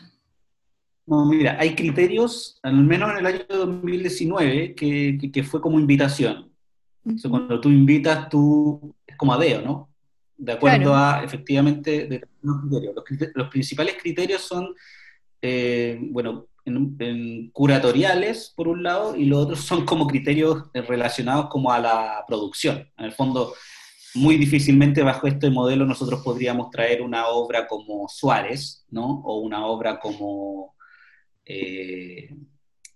[1.06, 6.50] No, mira, hay criterios, al menos en el año 2019, que, que, fue como invitación.
[7.30, 9.93] cuando tú invitas, tú, es como adeo, ¿no?
[10.36, 13.34] De acuerdo a, efectivamente, de los criterios.
[13.36, 14.74] los principales criterios son
[15.46, 21.72] eh, bueno, en, curatoriales, por un lado, y los otros son como criterios relacionados como
[21.72, 22.90] a la producción.
[22.98, 23.54] En el fondo,
[24.16, 29.22] muy difícilmente bajo este modelo nosotros podríamos traer una obra como Suárez, ¿no?
[29.26, 30.76] O una obra como
[31.46, 32.30] eh,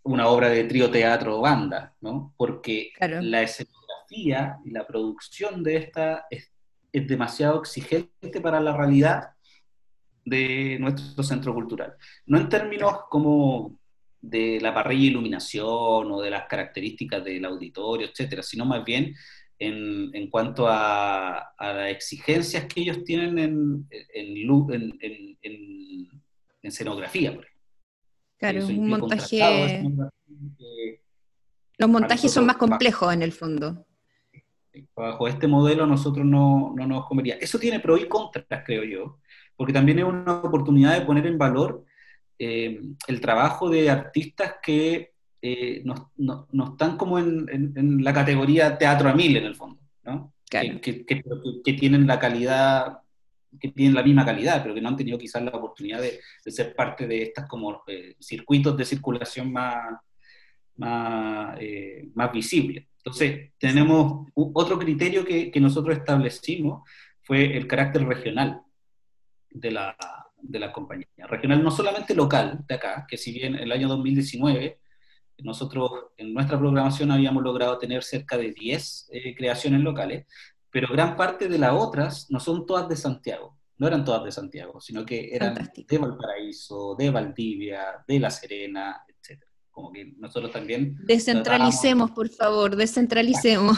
[0.03, 2.33] una obra de trío, teatro o banda, ¿no?
[2.37, 6.25] Porque la escenografía y la producción de esta
[6.97, 9.29] es, demasiado exigente para la realidad
[10.25, 11.95] de nuestro centro cultural.
[12.25, 13.79] No en términos como
[14.19, 19.15] de la parrilla de iluminación o de las características del auditorio, etcétera, sino más bien
[19.59, 26.21] en, en cuanto a, a, las exigencias que ellos tienen en, en, en, en
[26.61, 27.57] escenografía, por ejemplo.
[28.37, 29.83] Claro, un montaje.
[31.79, 33.86] Los montajes son más complejos en el fondo.
[34.95, 37.35] Bajo este modelo nosotros no, no nos comería.
[37.35, 39.19] Eso tiene pros y contras, creo yo
[39.57, 41.83] porque también es una oportunidad de poner en valor
[42.39, 45.11] eh, el trabajo de artistas que
[45.41, 49.81] eh, no, no, están como en, en, la categoría teatro a mil en el fondo,
[50.03, 50.33] ¿no?
[50.49, 52.99] Que, que, que, tienen la calidad,
[53.59, 56.51] que tienen la misma calidad, pero que no han tenido quizás la oportunidad de, de
[56.51, 59.99] ser parte de estas como eh, circuitos de circulación más,
[60.77, 61.57] más,
[62.13, 62.85] más visibles.
[63.07, 66.83] Entonces, tenemos otro criterio que, que nosotros establecimos,
[67.21, 68.61] fue el carácter regional
[69.49, 69.95] de la,
[70.41, 71.07] de la compañía.
[71.29, 74.79] Regional no solamente local de acá, que si bien el año 2019
[75.39, 80.25] nosotros en nuestra programación habíamos logrado tener cerca de 10 eh, creaciones locales,
[80.69, 84.33] pero gran parte de las otras no son todas de Santiago, no eran todas de
[84.33, 89.01] Santiago, sino que eran de Valparaíso, de Valdivia, de La Serena.
[89.77, 90.97] Como que nosotros también...
[91.05, 93.77] Descentralicemos, por favor, descentralicemos.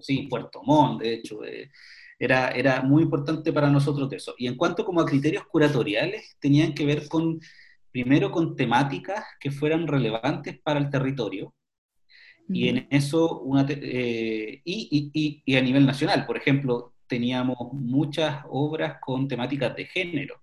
[0.00, 1.68] Sí, Puerto Montt, de hecho, de,
[2.16, 4.36] era, era muy importante para nosotros eso.
[4.38, 7.40] Y en cuanto como a criterios curatoriales, tenían que ver con,
[7.90, 11.52] primero, con temáticas que fueran relevantes para el territorio,
[12.48, 18.44] y en eso, una, eh, y, y, y, a nivel nacional, por ejemplo, teníamos muchas
[18.48, 20.40] obras con temáticas de género,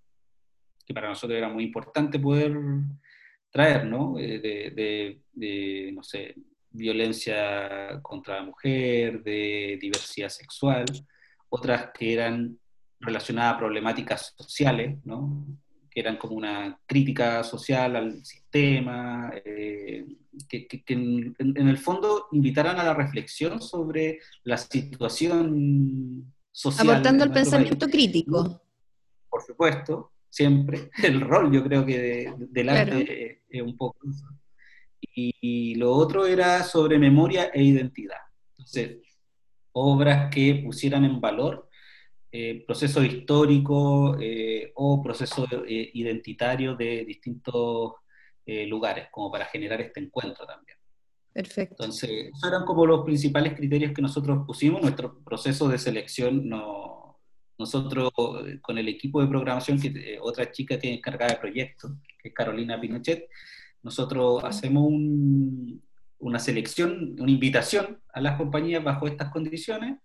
[0.85, 2.51] que para nosotros era muy importante poder
[3.51, 4.17] traer, ¿no?
[4.17, 6.35] Eh, de, de, de, no sé,
[6.71, 10.85] violencia contra la mujer, de diversidad sexual,
[11.49, 12.57] otras que eran
[12.99, 15.45] relacionadas a problemáticas sociales, ¿no?
[15.91, 20.05] que eran como una crítica social al sistema, eh,
[20.47, 26.89] que, en, el fondo invitaran a la reflexión sobre la situación social.
[26.89, 28.61] Aportando el pensamiento crítico.
[29.29, 30.89] Por supuesto, siempre.
[31.03, 33.97] El rol, yo creo que del arte es un poco
[35.13, 38.17] Y, lo otro era sobre memoria e identidad.
[38.57, 38.97] Entonces,
[39.73, 41.69] obras que pusieran en valor
[42.32, 47.93] eh, procesos históricos eh, o procesos eh, identitarios de distintos
[48.45, 50.77] eh, lugares, como para generar este encuentro también.
[51.34, 51.84] Perfecto.
[51.84, 54.82] Entonces, esos eran como los principales criterios que nosotros pusimos.
[54.82, 57.00] Nuestro proceso de selección, no,
[57.62, 58.12] nosotros
[58.62, 61.91] con el equipo de programación, que otra chica tiene encargada de proyectos,
[62.22, 63.30] que es Carolina Pinochet,
[63.84, 64.86] nosotros hacemos
[66.20, 69.97] una selección, una invitación a las compañías bajo estas condiciones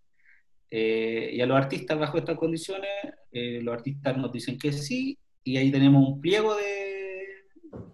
[0.71, 2.91] eh, y a los artistas bajo estas condiciones,
[3.31, 7.45] eh, los artistas nos dicen que sí, y ahí tenemos un pliego de,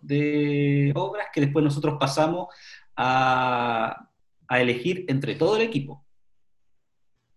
[0.01, 2.49] de obras que después nosotros pasamos
[2.97, 4.09] a,
[4.49, 6.05] a, elegir entre todo el equipo,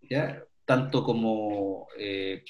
[0.03, 0.44] ¿ya?
[0.65, 2.43] Tanto como eh,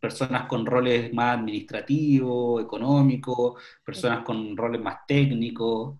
[0.00, 5.96] personas con roles más administrativos, económicos, personas con roles más técnicos,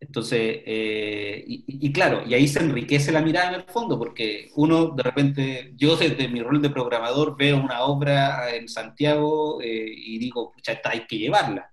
[0.00, 4.90] entonces, eh, y, claro, y ahí se enriquece la mirada en el fondo, porque uno
[4.90, 10.18] de repente, yo desde mi rol de programador veo una obra en Santiago eh, y
[10.18, 11.72] digo, pucha, esta hay que llevarla.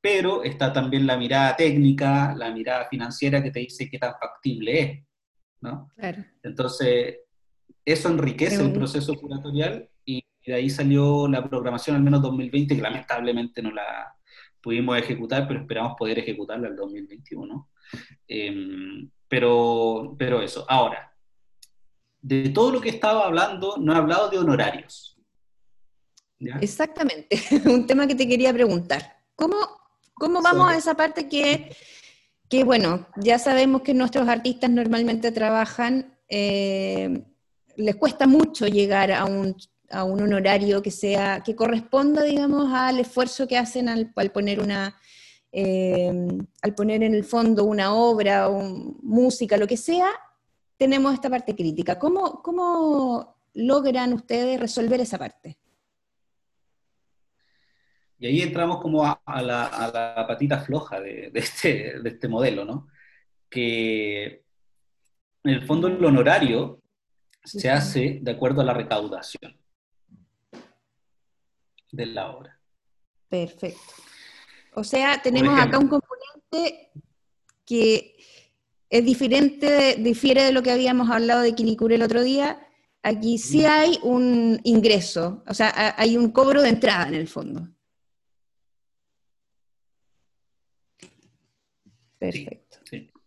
[0.00, 4.80] Pero está también la mirada técnica, la mirada financiera que te dice qué tan factible
[4.80, 5.04] es.
[5.60, 5.90] ¿No?
[5.96, 6.24] Claro.
[6.42, 7.18] Entonces,
[7.84, 12.82] eso enriquece el proceso curatorial y de ahí salió la programación, al menos 2020, que
[12.82, 14.14] lamentablemente no la,
[14.60, 17.70] pudimos ejecutar, pero esperamos poder ejecutarla el 2021.
[18.26, 20.64] Em, pero, pero eso.
[20.68, 21.14] Ahora,
[22.20, 25.16] de todo lo que estaba hablando, no he hablado de honorarios.
[26.60, 29.16] Exactamente, un tema que te quería preguntar.
[29.34, 29.56] ¿Cómo,
[30.14, 31.74] cómo vamos a esa parte que,
[32.48, 37.22] que, bueno, ya sabemos que nuestros artistas normalmente trabajan, eh,
[37.76, 39.56] les cuesta mucho llegar a un
[39.90, 44.94] a un honorario que sea, que corresponda, digamos, al esfuerzo que hacen al, poner una,
[45.52, 46.28] eh,
[46.62, 48.62] al poner en el fondo una obra, o
[49.02, 50.08] música, lo que sea,
[50.76, 51.98] tenemos esta parte crítica.
[51.98, 55.58] ¿Cómo, cómo logran ustedes resolver esa parte?
[58.18, 62.88] Y ahí entramos como a, la, patita floja de, este, de este modelo, ¿no?
[63.48, 64.42] Que
[65.44, 66.82] en el fondo el honorario
[67.44, 69.56] se hace de acuerdo a la recaudación
[71.92, 72.60] de la obra.
[73.28, 73.94] Perfecto.
[74.74, 76.90] O sea, tenemos acá un componente
[77.64, 78.16] que
[78.90, 82.66] es diferente, difiere de lo que habíamos hablado de Kinikure el otro día.
[83.02, 87.68] Aquí sí hay un ingreso, o sea, hay un cobro de entrada en el fondo.
[92.18, 92.78] Perfecto.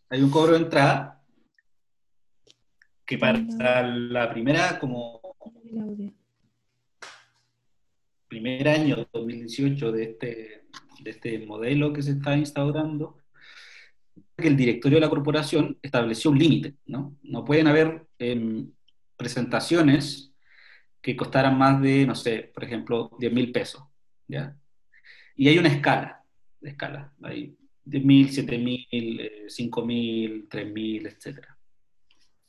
[0.10, 1.24] Hay un cobro de entrada
[3.06, 5.22] que para la primera, como
[8.28, 10.64] primer año, 2018, de este,
[11.02, 13.18] de este modelo que se está instaurando,
[14.38, 17.18] que el directorio de la corporación estableció un límite, ¿no?
[17.24, 18.72] No pueden haber em,
[19.18, 20.34] presentaciones
[21.02, 23.84] que costaran más de, no sé, por ejemplo, 10 mil pesos,
[24.28, 24.56] ¿ya?
[25.36, 26.24] Y hay una escala,
[26.60, 31.39] de escala, hay 10 mil, 7 mil, 5 mil, 3 mil, etc.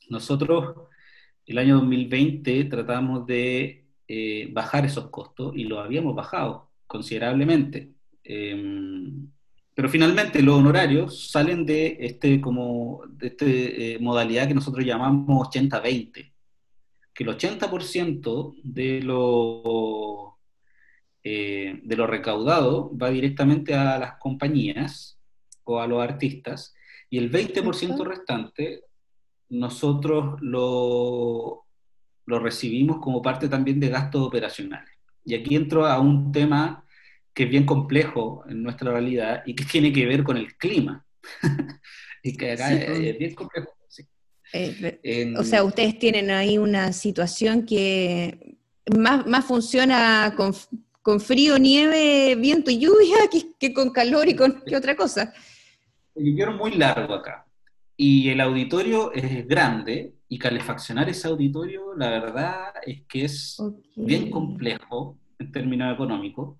[0.08, 0.88] Nosotros,
[1.46, 7.92] el año 2020, tratamos de eh, bajar esos costos y lo habíamos bajado considerablemente.
[8.24, 9.28] Em,
[9.74, 15.48] pero finalmente los honorarios salen de este como de este, eh, modalidad que nosotros llamamos
[15.48, 16.32] 80-20,
[17.14, 20.38] que el 80% de lo,
[21.24, 25.18] eh, de lo recaudado va directamente a las compañías
[25.64, 26.74] o a los artistas
[27.10, 28.84] y el 20% restante
[29.48, 31.62] nosotros lo
[32.26, 34.90] lo recibimos como parte también de gastos operacionales.
[35.24, 36.84] Y aquí entro a un tema
[37.34, 41.04] que es bien complejo en nuestra realidad y que tiene que ver con el clima.
[42.22, 43.70] y que acá es, bien complejo.
[44.54, 48.58] Eh, o sea, ustedes tienen ahí una situación que
[48.94, 50.54] más, más funciona con,
[51.00, 55.32] con, frío, nieve, viento y lluvia que, que con calor y con ¿qué otra cosa.
[56.14, 57.46] El invierno muy largo acá.
[57.96, 63.58] Y el auditorio es grande, y calefaccionar ese auditorio, la verdad es que es
[63.94, 66.56] bien complejo en términos económicos,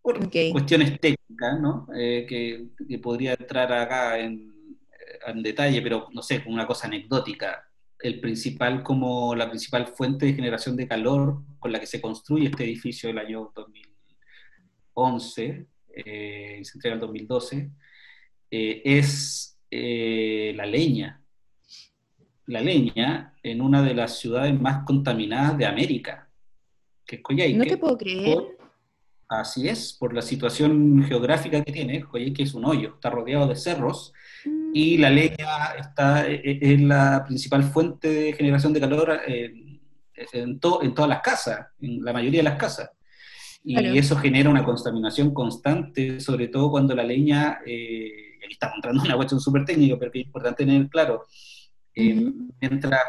[0.00, 1.88] por cuestiones técnicas, ¿no?
[1.92, 4.78] Eh, que, podría entrar acá en,
[5.26, 7.68] en, detalle, pero no sé, como una cosa anecdótica.
[7.98, 12.46] el principal, como la principal fuente de generación de calor con la que se construye
[12.46, 15.66] este edificio del año 2011
[15.96, 17.70] eh, se entrega en 2012,
[18.56, 21.20] eh, es eh, la leña.
[22.46, 26.28] La leña en una de las ciudades más contaminadas de América,
[27.04, 27.58] que es Coyhaique.
[27.58, 28.38] No te puedo creer.
[29.28, 33.56] así es, por la situación geográfica que tiene, Coyhaique es un hoyo, está rodeado de
[33.56, 34.12] cerros,
[34.72, 39.80] y la leña está, e, e, es la principal fuente de generación de calor en,
[40.32, 42.90] en, todas las casas, en la mayoría de las casas.
[43.66, 49.00] Y eso genera una contaminación constante, sobre todo cuando la leña, eh, aquí estamos entrando
[49.00, 51.26] en una cuestión súper técnica, pero que es importante tener claro,
[51.94, 53.02] eh, mientras,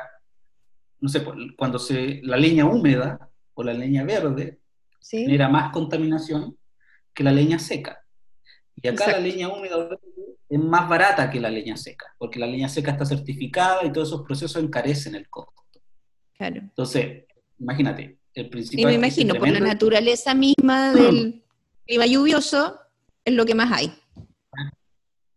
[1.00, 1.24] no sé,
[1.58, 4.60] cuando se, la leña húmeda o la leña verde
[5.02, 6.58] genera más contaminación
[7.14, 8.02] que la leña seca.
[8.76, 9.90] Y acá la leña húmeda
[10.50, 14.10] es más barata que la leña seca, porque la leña seca está certificada y todos
[14.10, 15.54] esos procesos encarecen el costo.
[16.38, 16.58] Claro.
[16.58, 17.26] Entonces,
[17.58, 18.82] imagínate, el principal...
[18.82, 21.44] Y me imagino, por la naturaleza misma del
[21.88, 22.80] clima lluvioso,
[23.24, 23.94] es lo que más hay.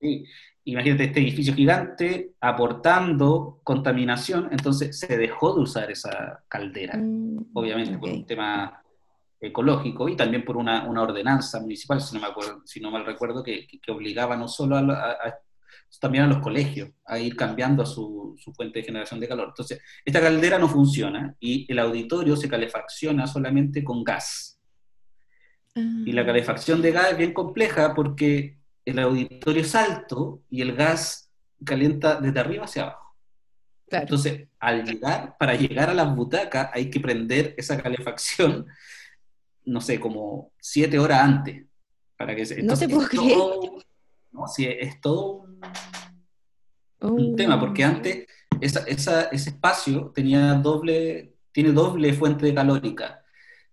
[0.00, 0.24] Sí,
[0.64, 7.98] imagínate este edificio gigante aportando contaminación, entonces se dejó de usar esa caldera, mm, obviamente
[7.98, 8.82] por un tema
[9.40, 13.06] ecológico y también por una, una ordenanza municipal, si no, me acuerdo, si no mal
[13.06, 15.16] recuerdo, que, que, obligaba no solo a,
[16.00, 19.48] también a los colegios a ir cambiando su, su, fuente de generación de calor.
[19.48, 24.60] Entonces, esta caldera no funciona y el auditorio se calefacciona solamente con gas.
[25.74, 26.26] Y la ah.
[26.26, 28.57] calefacción de gas es bien compleja porque
[28.90, 31.30] el auditorio es alto y el gas
[31.64, 33.14] calienta desde arriba hacia abajo.
[33.90, 38.66] Entonces, al llegar, para llegar a las butacas hay que prender esa calefacción
[39.68, 41.64] no sé, como siete horas antes.
[42.16, 43.38] Para que se, no se puede creer.
[44.32, 45.44] no, sí, es todo
[47.00, 47.88] un, tema, porque oh.
[47.88, 48.26] antes
[48.60, 53.22] esa, esa, ese espacio tenía doble, tiene doble fuente calórica.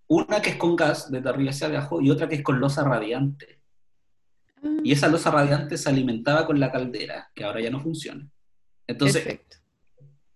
[0.08, 2.84] Una que es con gas desde arriba hacia abajo y otra que es con losa
[2.84, 3.62] radiante.
[4.84, 8.28] Y esa losa radiante se alimentaba con la caldera, que ahora ya no funciona.
[8.88, 9.58] Entonces, Perfecto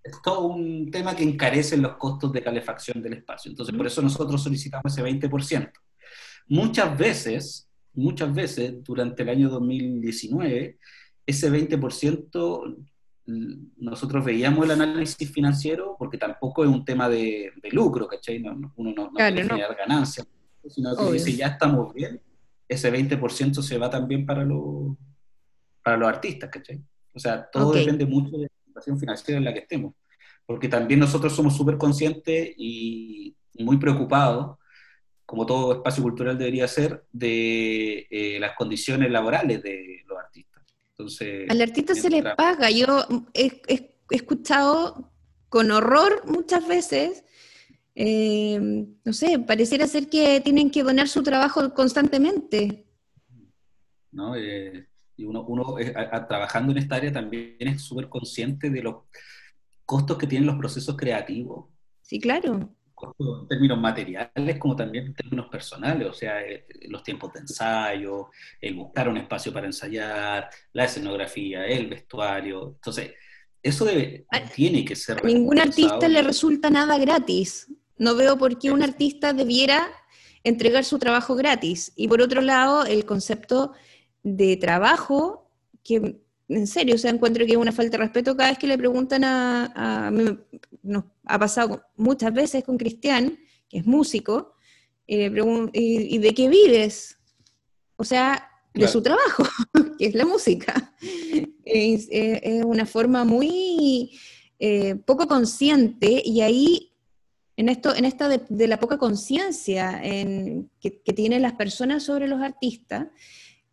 [0.09, 3.49] es todo un tema que encarece los costos de calefacción del espacio.
[3.49, 5.71] Entonces, por eso nosotros solicitamos ese 20%.
[6.47, 10.79] Muchas veces, muchas veces, durante el año 2019,
[11.25, 12.85] ese 20%
[13.77, 18.41] nosotros veíamos el análisis financiero porque tampoco es un tema de, lucro, ¿cachai?
[18.41, 20.27] uno no, quiere generar ganancias,
[20.67, 22.19] sino que si ya estamos bien,
[22.69, 24.95] ese 20% se va también para los,
[25.83, 26.81] para los artistas, ¿cachai?
[27.13, 28.49] O sea, todo depende mucho de
[28.97, 29.93] financiera en la que estemos.
[30.45, 34.57] Porque también nosotros somos súper conscientes y muy preocupados,
[35.29, 40.63] como todo espacio cultural debería ser, de eh, las condiciones laborales de los artistas.
[40.89, 42.71] Entonces, Al artista se le paga.
[42.71, 43.05] Yo
[43.35, 43.61] he,
[44.09, 45.11] escuchado
[45.49, 47.23] con horror muchas veces
[48.01, 48.57] eh,
[49.03, 52.85] no sé, pareciera ser que tienen que donar su trabajo constantemente.
[54.13, 54.37] ¿No?
[54.37, 54.87] Eh,
[55.17, 55.75] y uno, uno
[56.29, 58.95] trabajando en esta área también es súper consciente de los
[59.83, 61.65] costos que tienen los procesos creativos.
[62.01, 62.73] Sí, claro.
[63.19, 68.29] en términos materiales como también en términos personales, o sea, eh, los tiempos de ensayo,
[68.61, 72.75] el buscar un espacio para ensayar, la escenografía, el vestuario.
[72.75, 73.11] Entonces,
[73.61, 74.25] eso debe,
[74.55, 75.19] tiene que ser...
[75.19, 77.67] A ningún artista le resulta nada gratis.
[77.99, 79.87] No veo por qué un artista debiera
[80.43, 81.93] entregar su trabajo gratis.
[81.95, 83.73] Y por otro lado, el concepto
[84.23, 85.51] de trabajo
[85.83, 88.67] que, en serio, o sea, encuentro que es una falta de respeto cada vez que
[88.67, 90.11] le preguntan a, a
[90.81, 93.37] nos ha pasado muchas veces con Cristian,
[93.69, 94.55] que es músico,
[95.05, 97.17] y, ¿y, de qué vives?
[97.95, 99.43] O sea, de su trabajo,
[99.97, 100.93] que es la música.
[101.65, 102.07] Es,
[102.63, 104.11] una forma muy
[104.59, 106.88] eh, poco consciente y ahí,
[107.59, 112.41] en esto, en esta de, la poca conciencia que, que, tienen las personas sobre los
[112.41, 113.07] artistas,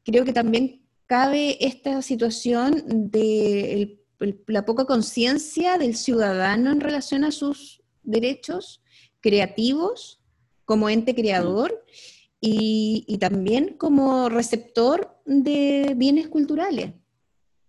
[0.05, 4.01] creo que también cabe esta situación de
[4.49, 8.83] la poca conciencia del ciudadano en relación a sus derechos
[9.21, 10.21] creativos
[10.65, 11.85] como ente creador
[12.41, 16.93] y, también como receptor de bienes culturales.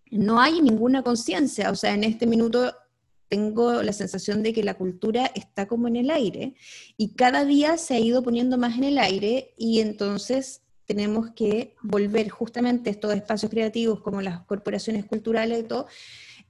[0.09, 2.73] No hay ninguna conciencia, o sea, en este minuto
[3.27, 6.55] tengo la sensación de que la cultura está como en el aire
[6.97, 11.75] y cada día se ha ido poniendo más en el aire y entonces tenemos que
[11.81, 15.87] volver justamente estos espacios creativos como las corporaciones culturales y todo,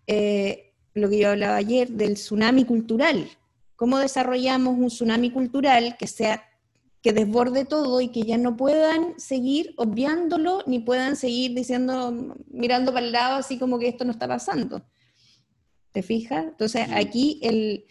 [0.05, 3.27] eh, lo que yo hablaba ayer del tsunami cultural.
[3.75, 6.43] ¿Cómo desarrollamos un tsunami cultural que sea
[7.01, 12.93] que desborde todo y que ya no puedan seguir obviándolo ni puedan seguir diciendo, mirando
[12.93, 14.83] para el lado así como que esto no está pasando?
[15.97, 16.45] ¿Te fijas?
[16.45, 17.85] Entonces, aquí el,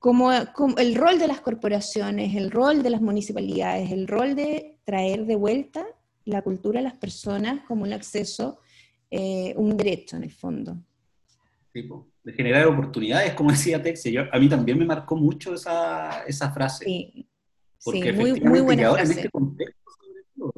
[0.00, 5.26] como, el rol de las corporaciones, el rol de las municipalidades, el rol de traer
[5.26, 5.86] de vuelta
[6.24, 8.58] la cultura a las personas como un acceso,
[9.12, 10.76] eh, un derecho en el fondo.
[11.72, 14.16] de generar oportunidades, como decía Texi.
[14.16, 16.84] a mí también me marcó mucho esa, esa frase.
[16.84, 17.28] Sí,
[17.84, 19.12] porque muy, muy buena ahora frase.
[19.12, 20.52] En este contexto, sobre todo,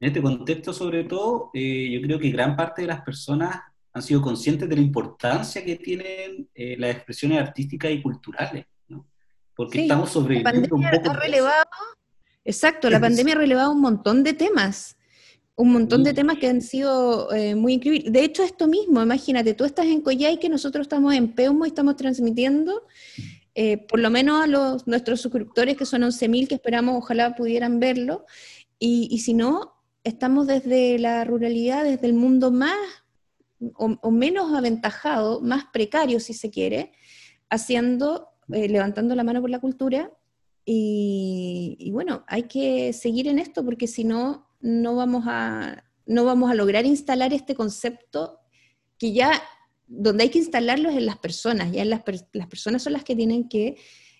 [0.00, 3.60] en este contexto, sobre todo eh, yo creo que gran parte de las personas
[3.98, 9.06] han sido conscientes de la importancia que tienen eh, las expresiones artísticas y culturales, ¿no?
[9.54, 11.10] Porque estamos sobreviviendo un poco.
[11.10, 11.66] Ha relevado,
[12.44, 14.96] exacto, la pandemia ha relevado un montón de temas,
[15.56, 18.12] un montón de temas que han sido eh, muy increíbles.
[18.12, 21.68] De hecho, esto mismo, imagínate, tú estás en Coyhai, que nosotros estamos en Peumo y
[21.68, 22.86] estamos transmitiendo,
[23.56, 27.80] eh, por lo menos a los, nuestros suscriptores, que son 11.000, que esperamos, ojalá pudieran
[27.80, 28.24] verlo,
[28.78, 29.74] y, y si no,
[30.04, 32.78] estamos desde la ruralidad, desde el mundo más
[33.74, 36.92] o, menos aventajado, más precario si se quiere,
[37.50, 40.12] haciendo, eh, levantando la mano por la cultura.
[40.64, 46.50] Y, bueno, hay que seguir en esto porque si no, no vamos a, no vamos
[46.50, 48.40] a lograr instalar este concepto
[48.98, 49.42] que ya,
[49.86, 52.02] donde hay que instalarlo es en las personas, ya en las,
[52.32, 53.76] las personas son las que tienen que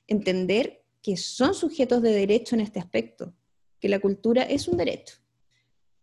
[0.06, 3.34] entender que son sujetos de derecho en este aspecto,
[3.78, 5.16] que la cultura es un derecho.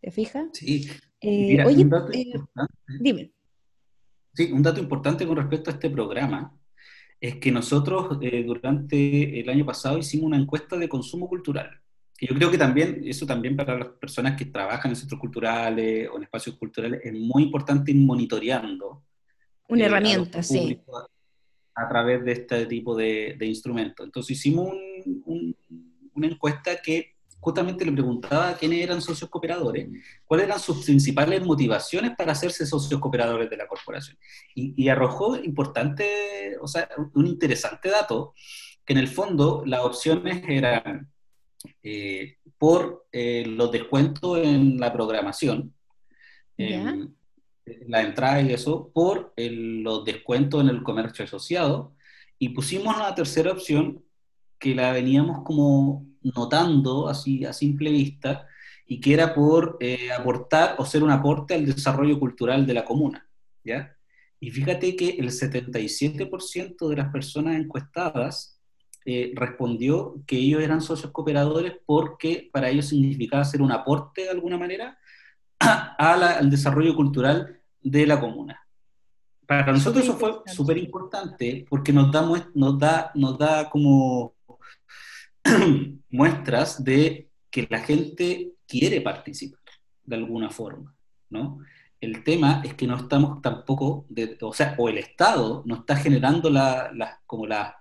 [0.01, 0.49] ¿Te fijas?
[0.53, 0.88] Sí,
[1.26, 2.34] eh, oye, eh,
[2.99, 3.32] dime.
[4.34, 6.53] Sí, un dato importante con respecto a este programa
[7.19, 11.82] es que nosotros eh, durante el año pasado hicimos una encuesta de consumo cultural.
[12.19, 16.17] Yo creo que también, eso también para las personas que trabajan en centros culturales o
[16.17, 19.03] en espacios culturales, es muy importante ir monitoreando.
[19.67, 20.80] Una herramienta, sí.
[21.73, 24.05] A, través de este tipo de, instrumentos.
[24.05, 24.73] Entonces hicimos
[26.13, 27.14] una encuesta que
[27.45, 29.87] justamente le preguntaba quiénes eran socios cooperadores,
[30.25, 34.17] cuáles eran sus principales motivaciones para hacerse socios cooperadores de la corporación.
[34.55, 38.33] Y, arrojó importante, o sea, un interesante dato,
[38.83, 41.07] que en el fondo las opciones eran
[41.83, 45.71] eh, por eh, los descuentos en la programación,
[46.57, 51.93] la entrada y eso, por los descuentos en el comercio asociado,
[52.39, 54.03] y pusimos una tercera opción
[54.57, 58.47] que la veníamos como notando así a simple vista
[58.88, 62.86] y que era por eh, aportar o ser un aporte al desarrollo cultural de la
[62.86, 63.28] comuna,
[63.63, 63.95] ¿ya?
[64.39, 68.59] Y fíjate que el 77% de las personas encuestadas
[69.05, 74.30] eh, respondió que ellos eran socios cooperadores porque para ellos significaba ser un aporte de
[74.30, 74.97] alguna manera
[75.59, 78.59] al desarrollo cultural de la comuna.
[79.47, 82.11] Para nosotros eso fue súper importante porque nos
[82.55, 84.34] nos, da, nos da como
[86.09, 89.61] muestras de que la gente quiere participar
[90.03, 90.95] de alguna forma,
[91.29, 91.59] ¿no?
[92.01, 95.95] El tema es que no estamos tampoco, de, o sea, o el Estado no está
[95.95, 96.91] generando la,
[97.25, 97.77] como la,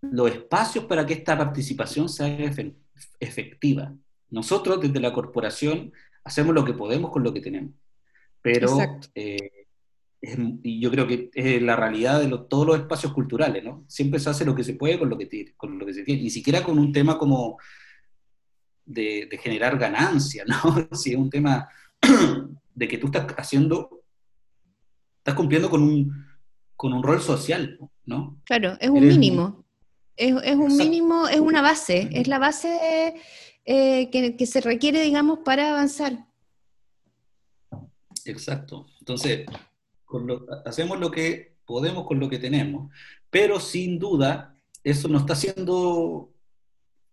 [0.00, 2.28] los espacios para que esta participación sea
[3.20, 3.94] efectiva.
[4.30, 5.92] Nosotros desde la corporación
[6.24, 7.72] hacemos lo que podemos con lo que tenemos,
[8.42, 8.76] pero
[10.22, 13.84] y yo creo que es la realidad de todos los espacios culturales, ¿no?
[13.88, 16.22] Siempre se hace lo que se puede con lo que, con lo que se tiene,
[16.22, 17.58] ni siquiera con un tema como
[18.84, 20.88] de, generar ganancia, ¿no?
[20.96, 21.68] Si es un tema
[22.74, 24.04] de que tú estás haciendo,
[25.18, 26.26] estás cumpliendo con un,
[26.76, 28.40] con un rol social, ¿no?
[28.44, 29.64] Claro, es un mínimo.
[30.14, 33.16] Es, es, un mínimo, es una base, es la base
[33.64, 36.26] eh, que, que se requiere, digamos, para avanzar.
[38.24, 38.86] Exacto.
[39.00, 39.46] Entonces,
[40.64, 42.92] hacemos lo que podemos con lo que tenemos,
[43.30, 46.32] pero sin duda eso no está siendo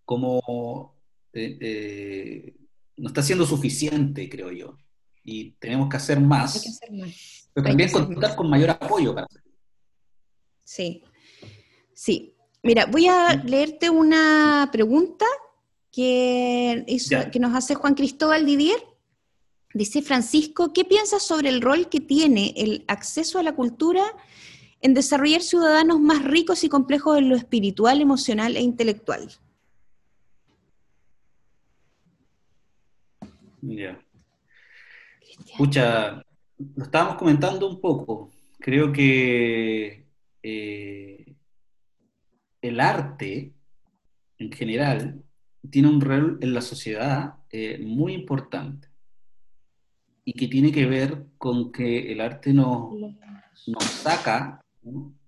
[0.05, 0.95] como,
[1.33, 2.55] eh, eh,
[2.97, 4.77] no está siendo suficiente, creo yo.
[5.23, 6.79] Y tenemos que hacer más.
[7.53, 9.27] Pero también contar con mayor apoyo para
[10.63, 11.03] Sí,
[11.93, 12.33] sí.
[12.63, 15.25] Mira, voy a leerte una pregunta
[15.91, 16.85] que,
[17.31, 18.79] que nos hace Juan Cristóbal Didier
[19.73, 24.03] Dice Francisco, ¿qué piensas sobre el rol que tiene el acceso a la cultura
[24.81, 29.29] en desarrollar ciudadanos más ricos y complejos en lo espiritual, emocional e intelectual?
[33.61, 34.03] Ya.
[35.51, 36.23] Escucha,
[36.57, 38.31] lo estábamos comentando un poco.
[38.59, 40.07] Creo que
[40.41, 41.35] eh,
[42.61, 43.53] el arte,
[44.39, 45.23] en general,
[45.69, 48.88] tiene un rol en la sociedad eh, muy importante
[50.29, 52.93] y que tiene que ver con que el arte nos,
[53.65, 54.63] nos saca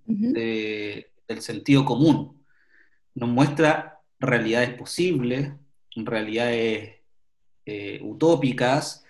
[0.06, 2.46] del sentido común,
[3.16, 5.54] nos muestra realidades posibles,
[5.96, 6.98] realidades
[7.66, 9.04] eh, utópicas,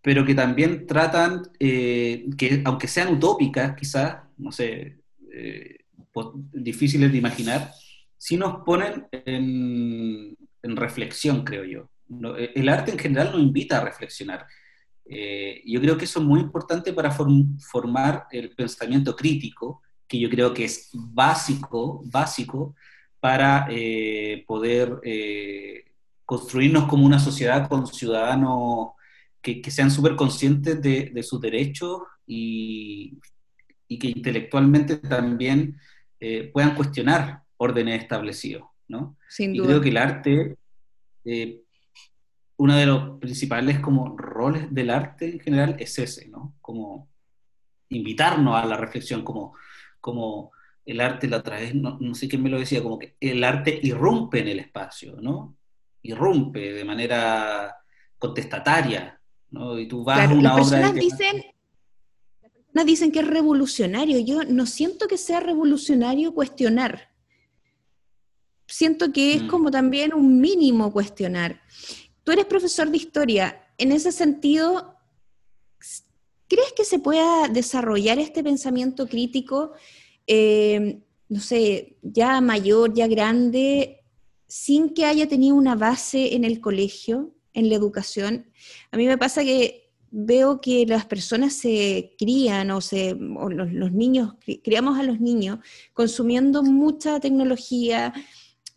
[0.00, 4.98] pero que también tratan, eh, que aunque sean utópicas quizás, no sé,
[5.32, 5.78] eh,
[6.52, 7.72] difíciles de imaginar,
[8.16, 11.90] sí nos ponen en, reflexión, creo yo.
[12.54, 14.46] el arte en general nos invita a reflexionar.
[15.04, 20.30] Eh, yo creo que eso es muy importante para formar el pensamiento crítico, que yo
[20.30, 22.74] creo que es básico, básico
[23.20, 25.84] para eh, poder eh,
[26.24, 28.90] construirnos como una sociedad con ciudadanos
[29.40, 33.18] que, sean súper conscientes de, sus derechos y,
[33.88, 35.78] que intelectualmente también
[36.52, 38.64] puedan cuestionar órdenes establecidos.
[38.88, 39.16] ¿no?
[39.28, 39.64] Sin duda.
[39.64, 40.56] Y creo que el arte
[42.56, 46.54] uno de los principales como roles del arte en general es ese, ¿no?
[46.60, 47.08] Como
[47.88, 49.54] invitarnos a la reflexión, como,
[50.00, 50.52] como
[50.84, 53.78] el arte la otra vez, no, sé quién me lo decía, como que el arte
[53.82, 55.56] irrumpe en el espacio, ¿no?
[56.02, 57.76] Irrumpe de manera
[58.18, 59.78] contestataria, ¿no?
[59.78, 61.36] Y tú vas a una las obra dicen,
[62.42, 67.10] Las personas dicen que es revolucionario, yo no siento que sea revolucionario cuestionar.
[68.66, 69.48] Siento que es mm.
[69.48, 71.60] como también un mínimo cuestionar.
[72.24, 73.64] Tú eres profesor de historia.
[73.78, 74.96] En ese sentido,
[76.48, 79.72] ¿crees que se pueda desarrollar este pensamiento crítico,
[80.26, 84.04] eh, no sé, ya mayor, ya grande,
[84.46, 88.46] sin que haya tenido una base en el colegio, en la educación?
[88.90, 93.92] A mí me pasa que veo que las personas se crían o, se, los, los
[93.92, 95.58] niños, criamos a los niños
[95.94, 98.12] consumiendo mucha tecnología,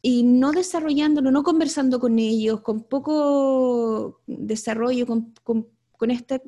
[0.07, 6.43] y no desarrollándolo, no conversando con ellos, con poco desarrollo, con, con, este,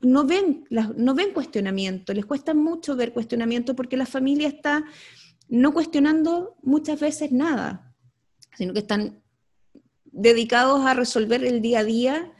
[0.00, 0.64] no ven,
[0.96, 4.84] no ven cuestionamiento, les cuesta mucho ver cuestionamiento porque la familia está
[5.48, 7.94] no cuestionando muchas veces nada,
[8.56, 9.22] sino que están
[10.06, 12.32] dedicados a resolver el día a día,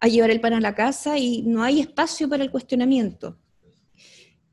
[0.00, 3.38] a llevar el pan a la casa y no hay espacio para el cuestionamiento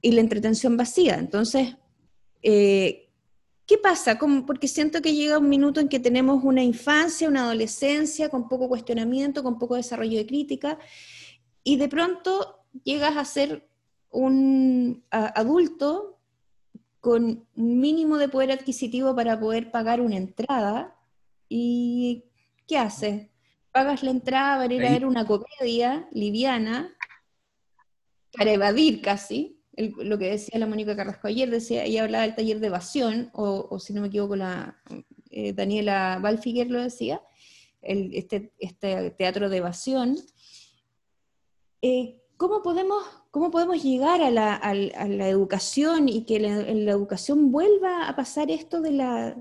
[0.01, 1.15] y la entretención vacía.
[1.15, 1.77] Entonces,
[2.43, 3.10] eh,
[3.65, 4.17] ¿Qué pasa?
[4.45, 8.67] porque siento que llega un minuto en que tenemos una infancia, una adolescencia con poco
[8.67, 10.77] cuestionamiento, con poco desarrollo de crítica,
[11.63, 13.69] y de pronto llegas a ser
[14.09, 16.19] un adulto
[16.99, 20.95] con un mínimo de poder adquisitivo para poder pagar una entrada,
[21.47, 22.25] y
[22.67, 23.29] ¿qué haces?
[23.71, 26.93] Pagas la entrada para ir a ver una comedia liviana,
[28.33, 32.59] para evadir casi, lo que decía la Mónica Carrasco ayer, decía, ella hablaba del taller
[32.59, 34.77] de evasión, o, si no me equivoco, la
[35.29, 37.21] eh, Daniela Balfiguer lo decía,
[37.81, 40.17] este, este, teatro de evasión.
[41.81, 47.51] Eh, ¿cómo, podemos, ¿Cómo podemos llegar a la, educación y que la, en la educación
[47.51, 49.35] vuelva a pasar esto de la...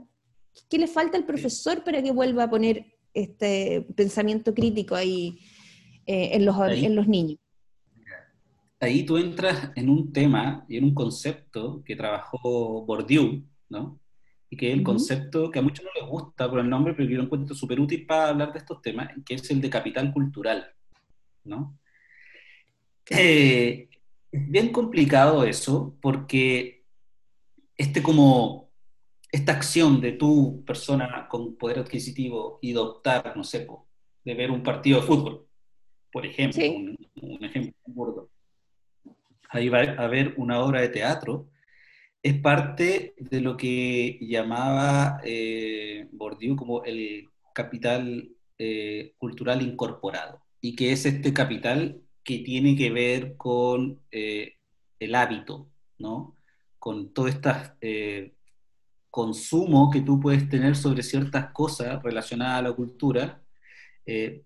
[0.69, 5.39] ¿Qué le falta al profesor para que vuelva a poner este pensamiento crítico ahí
[6.07, 7.39] eh, en, los, en los niños?
[8.81, 14.01] Ahí tú entras en un tema y en un concepto que trabajó Bourdieu, ¿no?
[14.49, 17.07] Y que es el concepto que a muchos no les gusta por el nombre, pero
[17.07, 19.71] que yo lo encuentro súper útil para hablar de estos temas, que es el de
[19.71, 20.67] capital cultural,
[21.45, 21.79] ¿no?
[23.11, 23.89] Eh,
[24.33, 26.85] bien complicado eso, porque
[27.77, 28.71] este como,
[29.31, 33.67] esta acción de tu persona con poder adquisitivo y de optar, no sé,
[34.25, 35.47] de ver un partido de fútbol,
[36.11, 38.30] por ejemplo, un, un ejemplo burdo,
[39.51, 41.49] ahí va a haber una obra de teatro,
[42.23, 48.29] es parte de lo que llamaba eh, Bourdieu como el capital
[48.59, 54.57] eh, cultural incorporado, y que es este capital que tiene que ver con eh,
[54.99, 56.37] el hábito, ¿no?
[56.79, 58.35] con todo este
[59.11, 63.43] consumo que tú puedes tener sobre ciertas cosas relacionadas a la cultura,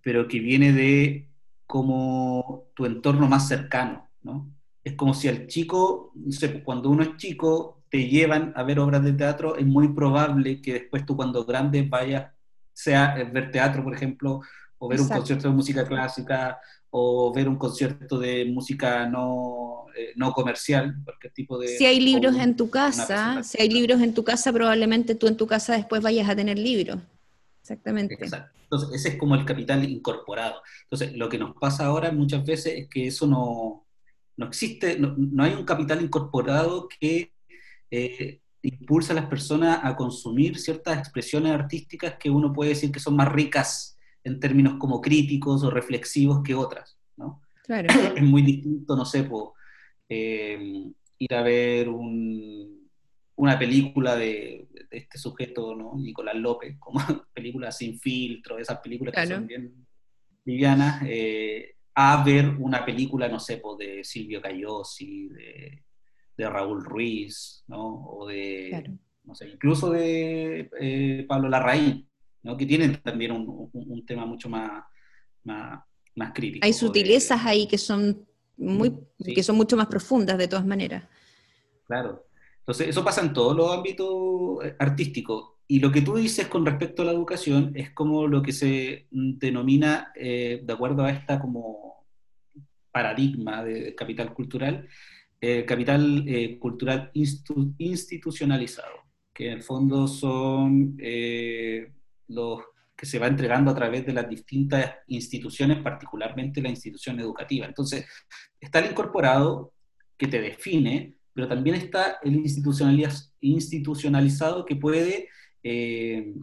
[0.02, 1.28] pero que viene de
[1.66, 4.52] como tu entorno más cercano, ¿no?
[4.84, 8.78] Es como si al chico, no sé, cuando uno es chico, te llevan a ver
[8.78, 12.30] obras de teatro, es muy probable que después tú cuando grande vayas,
[12.72, 14.42] sea eh, ver teatro, por ejemplo,
[14.78, 16.58] o ver un concierto de música clásica,
[16.90, 21.68] o ver un concierto de música no, eh, no comercial, cualquier tipo de...
[21.68, 25.36] Si hay libros en tu casa, si hay libros en tu casa, probablemente tú en
[25.36, 26.98] tu casa después vayas a tener libros.
[27.62, 28.14] Exactamente.
[28.14, 28.58] Exacto.
[28.64, 30.62] Entonces, ese es como el capital incorporado.
[30.82, 33.83] Entonces, lo que nos pasa ahora muchas veces es que eso no,
[34.36, 37.32] no existe, no, hay un capital incorporado que
[37.90, 43.00] eh, impulsa a las personas a consumir ciertas expresiones artísticas que uno puede decir que
[43.00, 47.42] son más ricas en términos como críticos o reflexivos que otras, ¿no?
[47.64, 47.88] Claro.
[48.16, 49.28] Es muy distinto, no sé,
[50.08, 50.84] eh,
[51.18, 55.94] ir a ver una película de, este sujeto, ¿no?
[55.96, 57.00] Nicolás López, como
[57.34, 59.86] películas sin filtro, esas películas que son bien
[60.44, 65.84] livianas, eh, a ver una película, no sé, pues, de Silvio Cayosi, de,
[66.36, 68.04] de Raúl Ruiz, ¿no?
[68.06, 72.08] O de, no sé, incluso de eh, Pablo Larraín,
[72.42, 72.56] ¿no?
[72.56, 74.84] Que tienen también un, un, tema mucho más,
[75.44, 75.80] más,
[76.16, 76.66] más, crítico.
[76.66, 78.26] Hay sutilezas ahí que son,
[78.56, 78.92] muy,
[79.24, 81.04] que son mucho más profundas de todas maneras.
[81.86, 82.26] Claro.
[82.58, 85.53] Entonces, eso pasa en todos los ámbitos eh, artísticos.
[85.66, 89.06] Y lo que tú dices con respecto a la educación es como lo que se
[89.10, 92.04] denomina, eh, de acuerdo a esta como
[92.92, 94.86] paradigma de capital cultural,
[95.40, 100.96] eh, capital eh, cultural institucionalizado, que en el fondo son
[102.28, 102.62] los
[102.96, 107.66] que se va entregando a través de las distintas instituciones, particularmente la institución educativa.
[107.66, 108.06] Entonces,
[108.60, 109.72] está el incorporado
[110.16, 112.36] que te define, pero también está el
[113.40, 115.28] institucionalizado que puede
[115.64, 116.34] eh,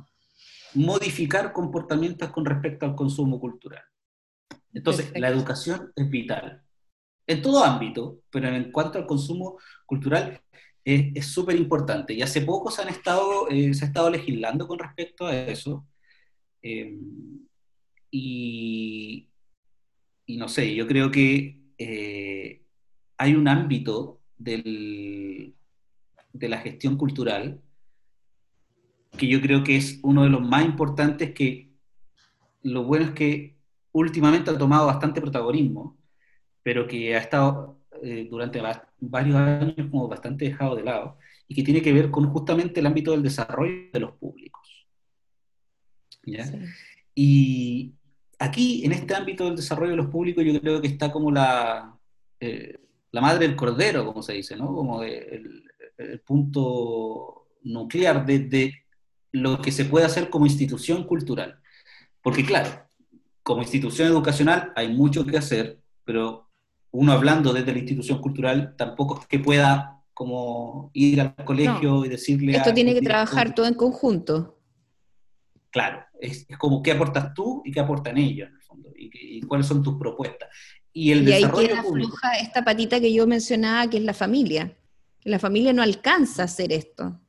[0.74, 3.84] modificar comportamientos con respecto al consumo cultural.
[4.74, 6.64] Entonces, la educación es vital
[7.28, 10.42] en todo ámbito, pero en cuanto al consumo cultural
[10.84, 12.14] es súper importante.
[12.14, 15.86] Y hace poco se, han estado, eh, se ha estado legislando con respecto a eso.
[16.64, 16.98] Eh,
[18.10, 19.30] y,
[20.26, 21.60] y, no sé, yo creo que
[23.18, 25.54] hay un ámbito del,
[26.34, 27.62] de la gestión cultural
[29.18, 31.72] que yo creo que es uno de los más importantes que
[32.64, 33.58] lo bueno es que
[33.92, 35.98] últimamente ha tomado bastante protagonismo,
[36.64, 38.62] pero que ha estado eh, durante
[39.00, 42.86] varios años como bastante dejado de lado, y que tiene que ver con justamente el
[42.86, 44.88] ámbito del desarrollo de los públicos.
[47.14, 47.94] Y
[48.40, 51.98] aquí, en este ámbito del desarrollo de los públicos, yo creo que está como la,
[52.40, 52.78] eh,
[53.12, 54.68] la madre del cordero, como se dice, ¿no?
[54.68, 55.64] Como el,
[55.98, 58.74] el punto nuclear de, de,
[59.32, 61.60] lo que se puede hacer como institución cultural.
[62.22, 62.70] Porque claro,
[63.44, 66.50] como institución educacional hay mucho que hacer, pero
[66.92, 72.10] uno hablando desde la institución cultural tampoco es que pueda como ir al colegio y
[72.10, 72.56] decirle...
[72.56, 74.60] Esto tiene que trabajar todo en conjunto.
[75.72, 79.68] Claro, es, como qué aportas tú y qué aportan ellos, en el fondo, y, cuáles
[79.68, 80.50] son tus propuestas.
[80.94, 84.78] Y, el y ahí queda floja esta patita que yo mencionaba, que es la familia.
[85.24, 87.20] La familia no alcanza a hacer esto.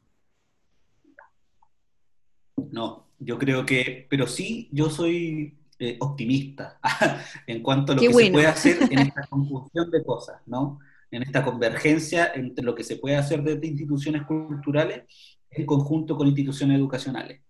[2.73, 6.81] No, yo creo que, pero sí, yo soy eh, optimista
[7.47, 10.81] en cuanto a lo que se puede hacer en esta conjunción de cosas, ¿no?
[11.11, 15.03] En esta convergencia entre lo que se puede hacer desde instituciones culturales
[15.51, 17.43] en conjunto con instituciones educacionales.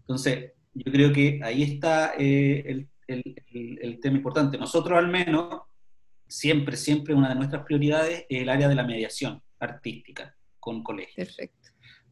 [0.00, 4.58] Entonces, yo creo que ahí está eh, el, el, tema importante.
[4.58, 5.62] Nosotros al menos,
[6.26, 11.28] siempre, siempre una de nuestras prioridades es el área de la mediación artística con colegios.
[11.28, 11.63] Perfecto.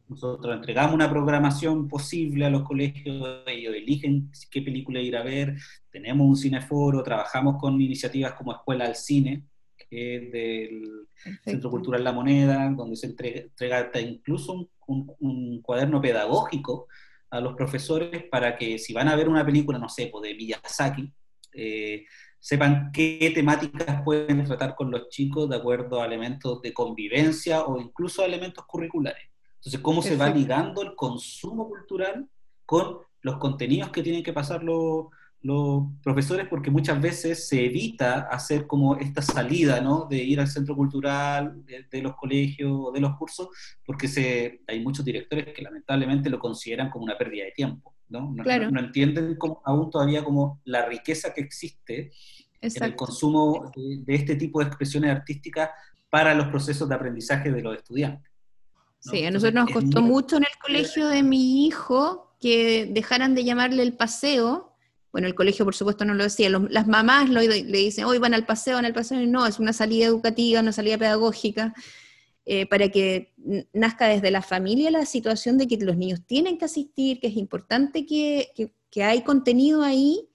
[0.09, 5.55] Nosotros entregamos una programación posible a los colegios, ellos eligen qué película ir a ver,
[5.89, 9.43] tenemos un cineforo, trabajamos con iniciativas como Escuela al Cine,
[9.89, 11.07] que es del
[11.43, 16.87] Centro Cultural La Moneda, donde se entrega, incluso un, cuaderno pedagógico
[17.29, 21.11] a los profesores para que si van a ver una película, no sé, de Miyazaki,
[21.53, 22.05] eh,
[22.39, 27.79] sepan qué temáticas pueden tratar con los chicos de acuerdo a elementos de convivencia o
[27.79, 29.32] incluso a elementos curriculares.
[29.63, 32.27] Entonces, cómo se va ligando el consumo cultural
[32.65, 35.05] con los contenidos que tienen que pasar los,
[36.01, 40.05] profesores, porque muchas veces se evita hacer como esta salida, ¿no?
[40.09, 43.49] De ir al centro cultural, de, los colegios o de los cursos,
[43.85, 48.33] porque se, hay muchos directores que lamentablemente lo consideran como una pérdida de tiempo, ¿no?
[48.33, 52.11] No, no, entienden aún todavía como la riqueza que existe
[52.61, 55.69] en el consumo de este tipo de expresiones artísticas
[56.09, 58.32] para los procesos de aprendizaje de los estudiantes.
[59.09, 63.43] Sí, a nosotros nos costó mucho en el colegio de mi hijo que dejaran de
[63.43, 64.75] llamarle el paseo.
[65.11, 68.45] Bueno, el colegio por supuesto no lo decía, las mamás le dicen, hoy van al
[68.45, 71.73] paseo, van al paseo, y no, es una salida educativa, una salida pedagógica,
[72.45, 73.33] eh, para que
[73.73, 77.35] nazca desde la familia la situación de que los niños tienen que asistir, que es
[77.35, 78.53] importante que,
[78.89, 80.29] que hay contenido ahí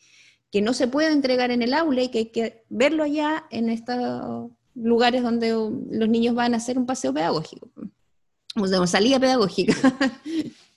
[0.50, 3.68] que no se puede entregar en el aula y que hay que verlo allá en
[3.68, 7.70] estos lugares donde los niños van a hacer un paseo pedagógico
[8.56, 9.74] una salida pedagógica.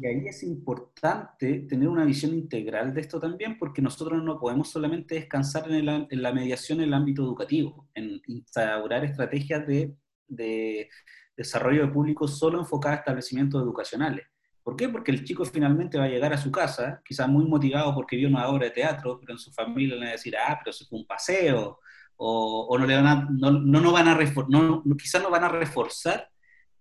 [0.00, 4.70] Y ahí es importante tener una visión integral de esto también, porque nosotros no podemos
[4.70, 10.88] solamente descansar en, la mediación en el ámbito educativo, en instaurar estrategias de,
[11.36, 14.26] desarrollo de público solo enfocadas a establecimientos educacionales.
[14.62, 14.88] ¿Por qué?
[14.88, 18.28] Porque el chico finalmente va a llegar a su casa, quizás muy motivado porque vio
[18.28, 20.84] una obra de teatro, pero en su familia le van a decir, ah, pero eso
[20.88, 21.80] fue un paseo,
[22.16, 24.18] o, no le van a, no, no, van a
[24.48, 26.28] no, quizás no van a reforzar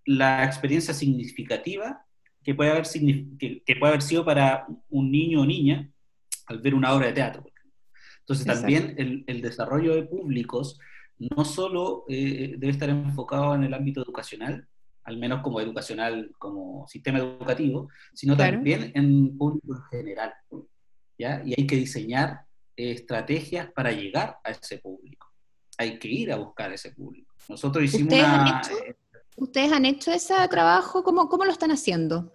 [0.07, 2.03] la experiencia significativa
[2.43, 2.87] que puede haber,
[3.37, 5.91] que, puede haber sido para un niño o niña
[6.47, 7.45] al ver una obra de teatro.
[8.21, 10.79] Entonces también el, el, desarrollo de públicos
[11.17, 14.67] no solo eh, debe estar enfocado en el ámbito educacional,
[15.03, 20.33] al menos como educacional, como sistema educativo, sino también en público en general.
[21.17, 21.41] ¿ya?
[21.45, 22.41] Y hay que diseñar
[22.75, 25.27] estrategias para llegar a ese público.
[25.77, 27.33] Hay que ir a buscar ese público.
[27.49, 28.59] Nosotros hicimos ¿Ustedes una...
[28.59, 28.73] Han hecho,
[29.37, 31.03] ¿Ustedes han hecho ese trabajo?
[31.03, 32.33] ¿Cómo, ¿Cómo lo están haciendo?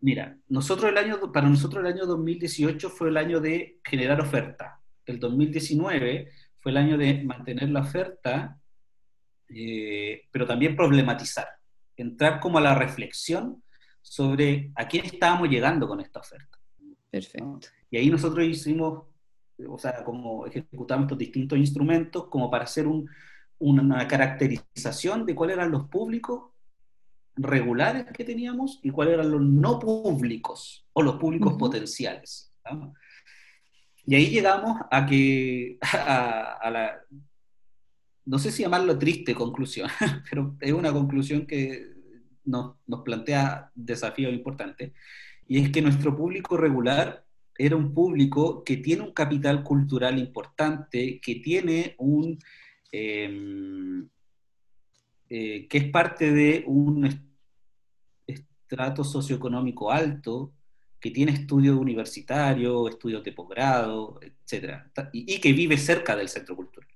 [0.00, 4.80] Mira, nosotros el año, para nosotros el año 2018 fue el año de generar oferta.
[5.04, 6.30] El 2019
[6.60, 8.60] fue el año de mantener la oferta,
[9.48, 11.48] eh, pero también problematizar
[11.96, 13.62] entrar como a la reflexión
[14.02, 16.58] sobre a quién estábamos llegando con esta oferta.
[17.10, 17.68] Perfecto.
[17.90, 19.04] Y ahí nosotros hicimos,
[19.66, 22.86] o sea, como ejecutamos estos distintos instrumentos como para hacer
[23.58, 26.50] una caracterización de cuáles eran los públicos
[27.36, 32.52] regulares que teníamos y cuáles eran los no públicos o los públicos potenciales.
[34.06, 37.00] Y ahí llegamos a que, a, la,
[38.24, 39.90] no sé si llamarlo triste conclusión,
[40.30, 41.94] pero es una conclusión que
[42.44, 44.92] nos, nos plantea desafíos importantes,
[45.48, 47.24] y es que nuestro público regular
[47.58, 52.38] era un público que tiene un capital cultural importante, que tiene un...
[52.98, 54.08] Em,
[55.28, 57.06] eh, que es parte de un
[58.26, 60.54] estrato socioeconómico alto,
[60.98, 64.84] que tiene estudios universitarios, estudios de posgrado, etc.
[65.12, 66.88] y que vive cerca del centro cultural.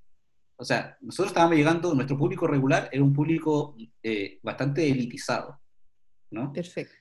[0.56, 5.60] O sea, nosotros estábamos llegando, nuestro público regular era un público eh, bastante elitizado,
[6.30, 6.50] ¿no?
[6.50, 6.94] Perfecto.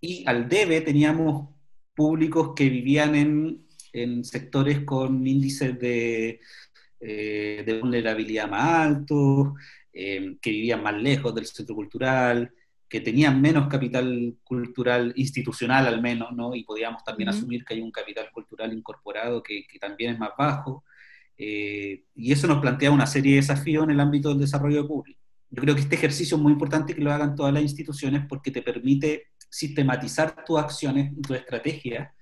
[0.00, 1.50] Y al debe teníamos
[1.94, 6.40] públicos que vivían en, en sectores con índices de,
[7.00, 9.54] eh, de vulnerabilidad más altos,
[9.92, 12.52] eh, que vivían más lejos del centro cultural,
[12.88, 16.54] que tenían menos capital cultural institucional al menos, ¿no?
[16.54, 20.30] Y podíamos también asumir que hay un capital cultural incorporado que, que también es más
[20.38, 20.84] bajo.
[21.36, 25.20] Eh, y eso nos plantea una serie de desafíos en el ámbito del desarrollo público.
[25.50, 28.50] Yo creo que este ejercicio es muy importante que lo hagan todas las instituciones porque
[28.50, 32.12] te permite sistematizar tus acciones y tu estrategia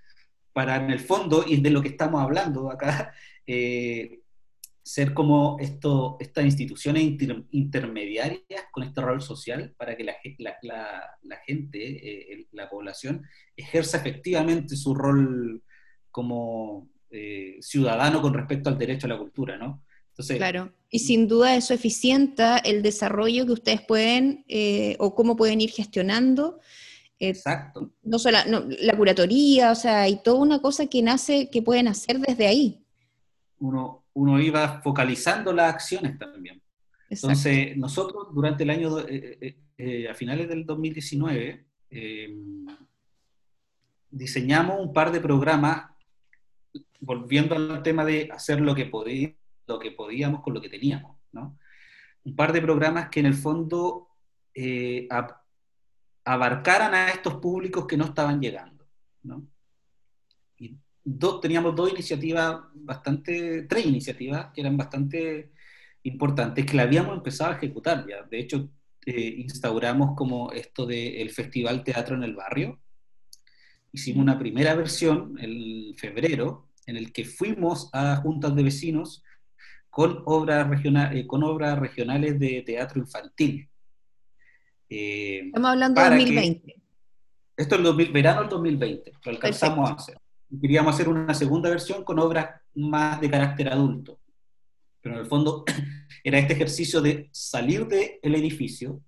[0.53, 3.13] para, en el fondo, y de lo que estamos hablando acá,
[3.47, 4.21] eh,
[4.87, 7.03] ser como esto, estas instituciones
[7.51, 11.81] intermediarias con este rol social para que la, la, gente,
[12.33, 13.25] eh, la población,
[13.57, 15.61] ejerza efectivamente su rol
[16.13, 19.83] como eh, ciudadano con respecto al derecho a la cultura, ¿no?
[20.11, 25.35] Entonces, claro, y sin duda eso eficienta el desarrollo que ustedes pueden eh, o cómo
[25.35, 26.61] pueden ir gestionando.
[27.19, 27.91] Exacto.
[28.05, 28.39] No solo
[28.79, 32.85] la curatoría, o sea, hay toda una cosa que nace, que pueden hacer desde ahí.
[33.59, 36.63] Uno, uno iba focalizando las acciones también.
[37.09, 41.67] Entonces, nosotros durante el año, a finales del 2019,
[44.11, 45.91] diseñamos un par de programas
[47.01, 48.91] volviendo al tema de hacer lo que,
[49.67, 51.59] lo que podíamos con lo que teníamos, ¿no?
[52.25, 54.09] Un par de programas que en el fondo
[54.55, 55.07] eh,
[56.25, 58.85] abarcaran a estos públicos que no estaban llegando,
[59.23, 59.47] ¿no?
[61.41, 65.53] Teníamos dos iniciativas bastante, tres iniciativas que eran bastante
[66.03, 68.23] importantes, que la habíamos empezado a ejecutar ya.
[68.29, 68.69] De hecho,
[69.05, 72.81] eh, instauramos como esto del Festival Teatro en el Barrio.
[73.93, 79.23] Hicimos una primera versión en febrero, en el que fuimos a juntas de vecinos
[79.89, 83.69] con obras, eh, con obras regionales de teatro infantil.
[84.91, 86.77] Eh, Estamos hablando de 2020.
[87.57, 90.19] esto es el verano del 2020, lo alcanzamos a hacer.
[90.61, 94.21] Queríamos hacer una segunda versión con obras más de carácter adulto.
[95.01, 95.65] Pero en el fondo
[96.25, 99.03] era este ejercicio de salir del edificio,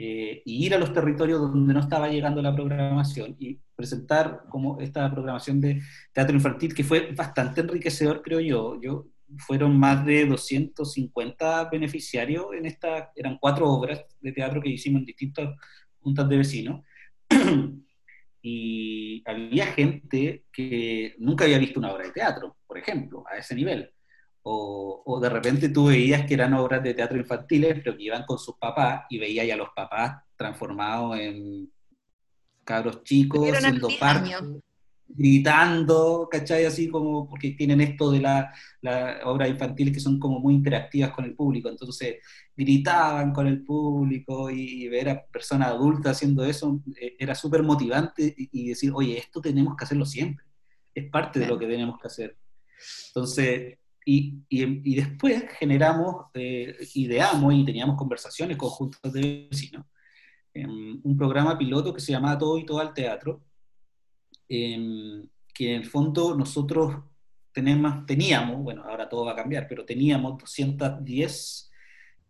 [0.00, 4.78] eh, y ir a los territorios donde no estaba llegando la programación y presentar como
[4.80, 8.80] esta programación de teatro infantil que fue bastante enriquecedor, creo yo.
[8.80, 9.08] yo
[9.38, 15.06] fueron más de 250 beneficiarios en esta, eran cuatro obras de teatro que hicimos en
[15.06, 15.56] distintas
[15.98, 16.84] juntas de vecinos.
[18.42, 23.54] y había gente que nunca había visto una obra de teatro, por ejemplo, a ese
[23.54, 23.92] nivel.
[24.42, 28.38] O, de repente tú veías que eran obras de teatro infantiles, pero que iban con
[28.38, 31.70] sus papás y veías ya a los papás transformados en
[32.64, 34.34] cabros chicos, siendo parte,
[35.08, 36.64] gritando, ¿cachai?
[36.66, 41.12] Así como, porque tienen esto de las la obras infantiles que son como muy interactivas
[41.12, 42.16] con el público, entonces
[42.56, 48.34] gritaban con el público y ver a personas adultas haciendo eso eh, era súper motivante
[48.36, 50.44] y, decir, oye, esto tenemos que hacerlo siempre,
[50.94, 52.36] es parte de lo que tenemos que hacer.
[53.08, 59.86] Entonces, y, y, después generamos, eh, ideamos y teníamos conversaciones con juntos de vecinos,
[60.54, 63.42] en un programa piloto que se llamaba Todo y Todo al Teatro,
[64.48, 66.96] que en el fondo nosotros
[67.52, 71.70] tenemos, teníamos, bueno, ahora todo va a cambiar, pero teníamos 210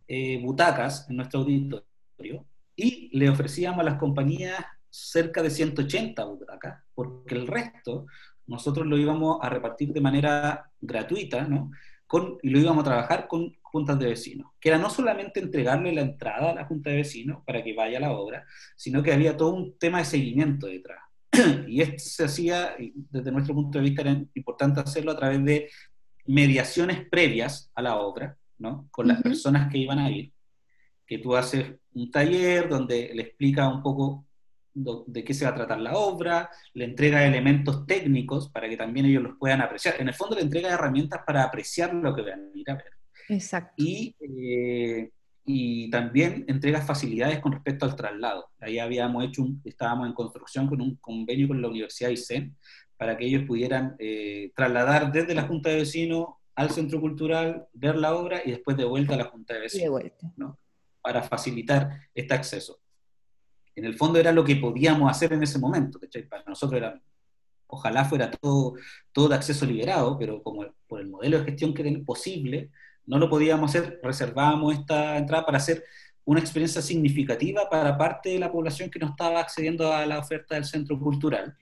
[0.07, 2.45] eh, butacas en nuestro auditorio
[2.75, 4.55] y le ofrecíamos a las compañías
[4.89, 8.07] cerca de 180 butacas, porque el resto
[8.47, 11.71] nosotros lo íbamos a repartir de manera gratuita, ¿no?
[12.07, 15.93] Con, y lo íbamos a trabajar con juntas de vecinos, que era no solamente entregarle
[15.93, 19.13] la entrada a la junta de vecinos para que vaya a la obra, sino que
[19.13, 21.08] había todo un tema de seguimiento detrás.
[21.67, 25.69] y esto se hacía, desde nuestro punto de vista, era importante hacerlo a través de
[26.25, 28.87] mediaciones previas a la obra, ¿no?
[28.91, 30.31] Con las personas que iban a ir,
[31.05, 34.25] que tú haces un taller donde le explica un poco
[34.73, 39.07] de qué se va a tratar la obra, le entrega elementos técnicos para que también
[39.07, 39.95] ellos los puedan apreciar.
[39.99, 42.93] En el fondo le entrega herramientas para apreciar lo que van a ir a ver.
[43.27, 43.73] Exacto.
[43.77, 45.11] Y, eh,
[45.51, 48.51] y también entrega facilidades con respecto al traslado.
[48.59, 52.55] Ahí habíamos hecho, estábamos en construcción con un convenio con la Universidad ICEN
[52.95, 57.95] para que ellos pudieran eh, trasladar desde la Junta de Vecinos al Centro Cultural, ver
[57.95, 59.85] la obra y después de vuelta a la Junta de Vecinos.
[59.85, 60.31] De vuelta.
[60.37, 60.59] ¿no?
[61.01, 62.79] Para facilitar este acceso
[63.73, 67.01] en el fondo era lo que podíamos hacer en ese momento, Para nosotros era,
[67.65, 68.75] ojalá fuera todo,
[69.11, 72.69] todo de acceso liberado, pero como por el modelo de gestión que era posible,
[73.09, 75.83] no lo podíamos hacer, reservábamos esta entrada para hacer
[76.23, 80.55] una experiencia significativa para parte de la población que no estaba accediendo a la oferta
[80.55, 81.55] del centro cultural.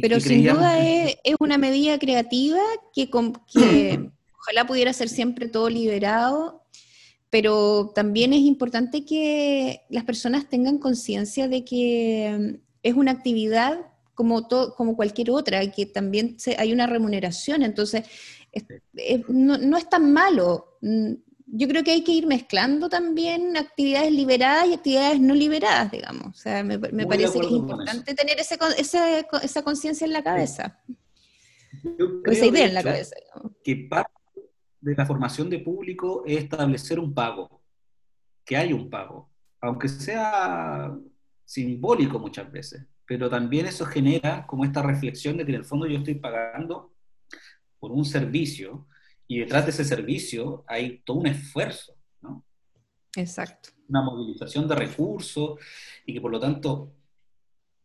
[0.00, 2.58] Pero sin duda es, una medida creativa
[2.94, 3.08] que,
[3.52, 6.66] que ojalá pudiera ser siempre todo liberado
[7.30, 13.78] pero también es importante que las personas tengan conciencia de que mm, es una actividad
[14.14, 18.04] como, como cualquier otra, que también hay una remuneración, entonces
[19.28, 20.78] no, es tan malo.
[20.80, 21.14] Mm,
[21.46, 26.26] yo creo que hay que ir mezclando también actividades liberadas y actividades no liberadas, digamos.
[26.28, 28.58] O sea, me, parece que es importante tener ese,
[29.42, 30.80] esa conciencia en la cabeza.
[32.24, 33.14] esa idea en la cabeza.
[33.62, 33.88] Que
[34.80, 37.62] de la formación de público es establecer un pago,
[38.44, 39.30] que hay un pago,
[39.60, 40.96] aunque sea
[41.44, 45.86] simbólico muchas veces, pero también eso genera como esta reflexión de que en el fondo
[45.86, 46.95] yo estoy pagando
[47.78, 48.86] por un servicio
[49.28, 52.44] y detrás de ese servicio hay todo un esfuerzo, ¿no?
[53.16, 53.70] Exacto.
[53.88, 55.58] Una movilización de recursos
[56.04, 56.92] y que por lo tanto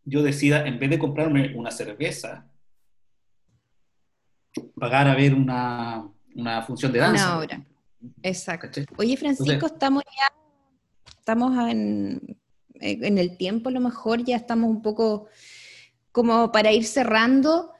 [0.04, 2.48] yo decida, en vez de comprarme una cerveza,
[4.80, 7.28] pagar a ver una, una función de danza.
[7.28, 7.66] Una obra.
[8.24, 8.82] Exacto.
[8.98, 12.38] Oye, Francisco, estamos ya, estamos en,
[12.76, 15.28] en, el tiempo a lo mejor, ya estamos un poco
[16.12, 17.72] como para ir cerrando.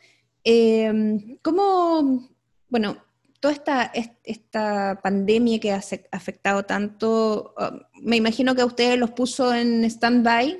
[0.44, 2.30] Eh, ¿Cómo,
[2.70, 2.98] bueno,
[3.40, 3.92] toda esta,
[4.24, 5.82] esta pandemia que ha
[6.12, 10.60] afectado tanto, um, me imagino que a ustedes los puso en stand-by,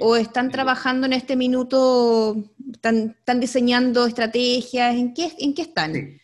[0.00, 2.36] ¿O están trabajando en este minuto,
[2.72, 4.94] están, están diseñando estrategias?
[4.94, 5.92] ¿En qué, en qué están?
[5.92, 6.20] Sí.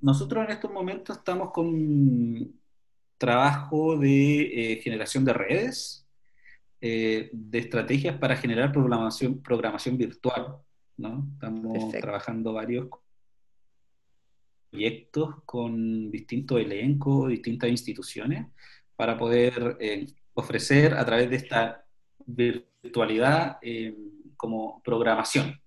[0.00, 2.52] Nosotros en estos momentos estamos con
[3.16, 6.06] trabajo de eh, generación de redes,
[6.80, 10.56] eh, de estrategias para generar programación, programación virtual.
[10.98, 11.26] ¿No?
[11.34, 12.88] Estamos trabajando varios
[14.70, 18.46] proyectos con distintos elencos, distintas instituciones,
[18.96, 21.84] para poder eh, ofrecer a través de esta
[22.26, 23.58] virtualidad
[24.36, 25.58] como programación.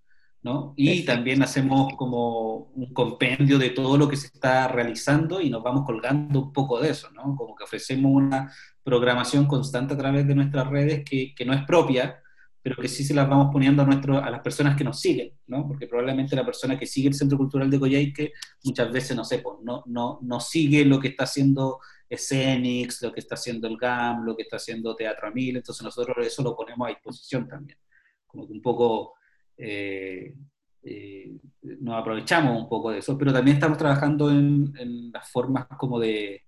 [0.75, 5.61] Y también hacemos como un compendio de todo lo que se está realizando y nos
[5.61, 7.35] vamos colgando un poco de eso, ¿no?
[7.35, 8.51] Como que ofrecemos una
[8.83, 12.20] programación constante a través de nuestras redes que, que no es propia,
[12.61, 15.33] pero que sí se las vamos poniendo a, nuestro, a las personas que nos siguen,
[15.47, 15.67] ¿no?
[15.67, 18.33] Porque probablemente la persona que sigue el Centro Cultural de Coyhaique
[18.63, 23.11] muchas veces, no sé, pues, no, no, no sigue lo que está haciendo Escenix, lo
[23.11, 26.55] que está haciendo el GAM, lo que está haciendo Teatro Amil, entonces nosotros eso lo
[26.55, 27.77] ponemos a disposición también.
[28.27, 29.15] Como que un poco
[29.57, 30.33] eh,
[30.83, 31.31] eh,
[31.61, 36.43] nos aprovechamos un poco de eso, pero también estamos trabajando en, las formas como de,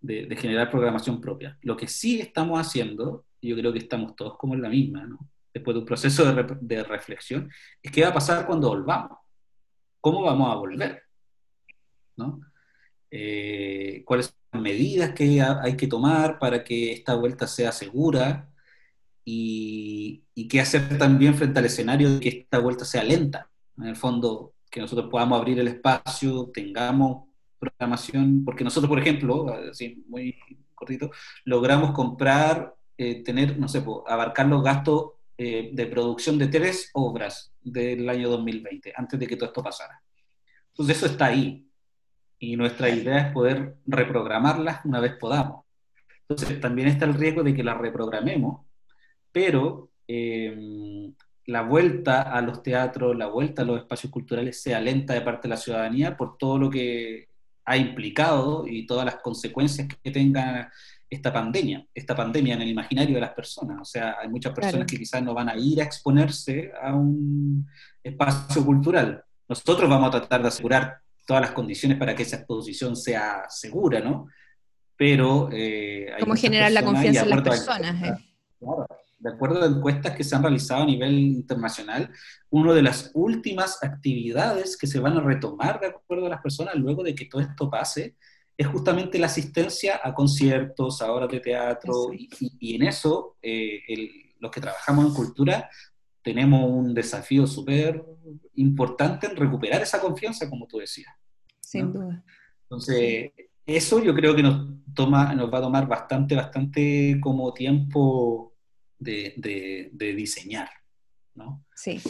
[0.00, 1.58] de, generar programación propia.
[1.62, 5.06] Lo que sí estamos haciendo, y yo creo que estamos todos como en la misma,
[5.52, 6.24] después de un proceso
[6.60, 7.50] de, reflexión,
[7.82, 9.18] es qué va a pasar cuando volvamos,
[10.00, 11.02] cómo vamos a volver,
[12.16, 12.40] ¿no?
[13.10, 18.48] Eh, cuáles son las medidas que hay que tomar para que esta vuelta sea segura,
[19.30, 23.50] y, qué hacer también frente al escenario de que esta vuelta sea lenta.
[23.76, 29.52] En el fondo, que nosotros podamos abrir el espacio, tengamos programación, porque nosotros, por ejemplo,
[29.70, 30.38] así muy
[30.74, 31.10] cortito,
[31.44, 37.52] logramos comprar, eh, tener, no sé, abarcar los gastos eh, de producción de tres obras
[37.60, 40.02] del año 2020, antes de que todo esto pasara.
[40.68, 41.64] Entonces eso está ahí.
[42.40, 45.64] Y nuestra idea es poder reprogramarlas una vez podamos.
[46.28, 48.68] Entonces también está el riesgo de que las reprogramemos
[49.32, 51.12] pero eh,
[51.46, 55.48] la vuelta a los teatros, la vuelta a los espacios culturales sea lenta de parte
[55.48, 57.28] de la ciudadanía por todo lo que
[57.64, 60.72] ha implicado y todas las consecuencias que tenga
[61.10, 63.78] esta pandemia, esta pandemia en el imaginario de las personas.
[63.80, 67.66] O sea, hay muchas personas que quizás no van a ir a exponerse a un
[68.02, 69.24] espacio cultural.
[69.48, 74.00] Nosotros vamos a tratar de asegurar todas las condiciones para que esa exposición sea segura,
[74.00, 74.28] ¿no?
[74.96, 75.48] Pero...
[75.52, 78.02] Eh, Como generar la confianza en las personas.
[78.02, 78.24] Eh.
[78.58, 78.86] Claro,
[79.18, 82.10] de acuerdo a encuestas que se han realizado a nivel internacional,
[82.50, 86.74] una de las últimas actividades que se van a retomar de acuerdo a las personas
[86.76, 88.16] luego de que todo esto pase
[88.58, 93.80] es justamente la asistencia a conciertos, a obras de teatro, y, en eso eh,
[94.40, 95.70] los que trabajamos en cultura
[96.22, 98.04] tenemos un desafío súper
[98.56, 101.14] importante en recuperar esa confianza, como tú decías.
[101.60, 102.24] Sin duda.
[102.64, 103.30] Entonces,
[103.64, 108.54] eso yo creo que nos, toma, nos va a tomar bastante, bastante como tiempo
[108.98, 110.68] de, diseñar,
[111.34, 111.64] ¿no?
[111.76, 112.00] Sí.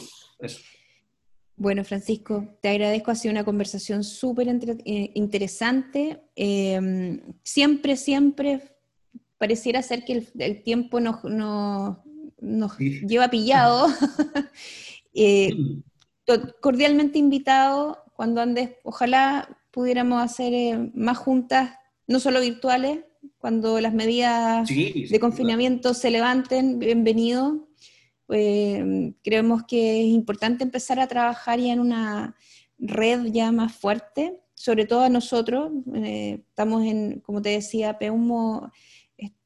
[1.58, 6.22] Bueno, Francisco, te agradezco, ha sido una conversación súper eh, interesante.
[6.36, 8.76] Em, siempre, siempre
[9.38, 11.96] pareciera ser que el, tiempo nos,
[13.06, 13.88] lleva pillado.
[15.20, 15.50] Eh,
[16.60, 21.72] cordialmente invitado, cuando andes, ojalá pudiéramos hacer eh, más juntas,
[22.06, 23.00] no solo virtuales,
[23.38, 27.67] cuando las medidas de confinamiento se levanten, bienvenido.
[28.30, 32.36] Eh, creemos que es importante empezar a trabajar ya en una
[32.78, 35.72] red ya más fuerte, sobre todo a nosotros.
[35.94, 38.70] Eh, estamos en, como te decía, Peumo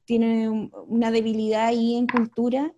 [0.04, 2.74] tiene una debilidad ahí en cultura,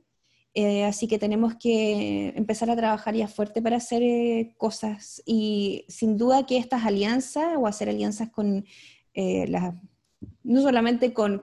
[0.52, 5.22] eh, así que tenemos que empezar a trabajar ya fuerte para hacer cosas.
[5.24, 8.64] Y sin duda que estas alianzas o hacer alianzas con
[9.14, 9.74] las
[10.42, 11.40] no solamente con,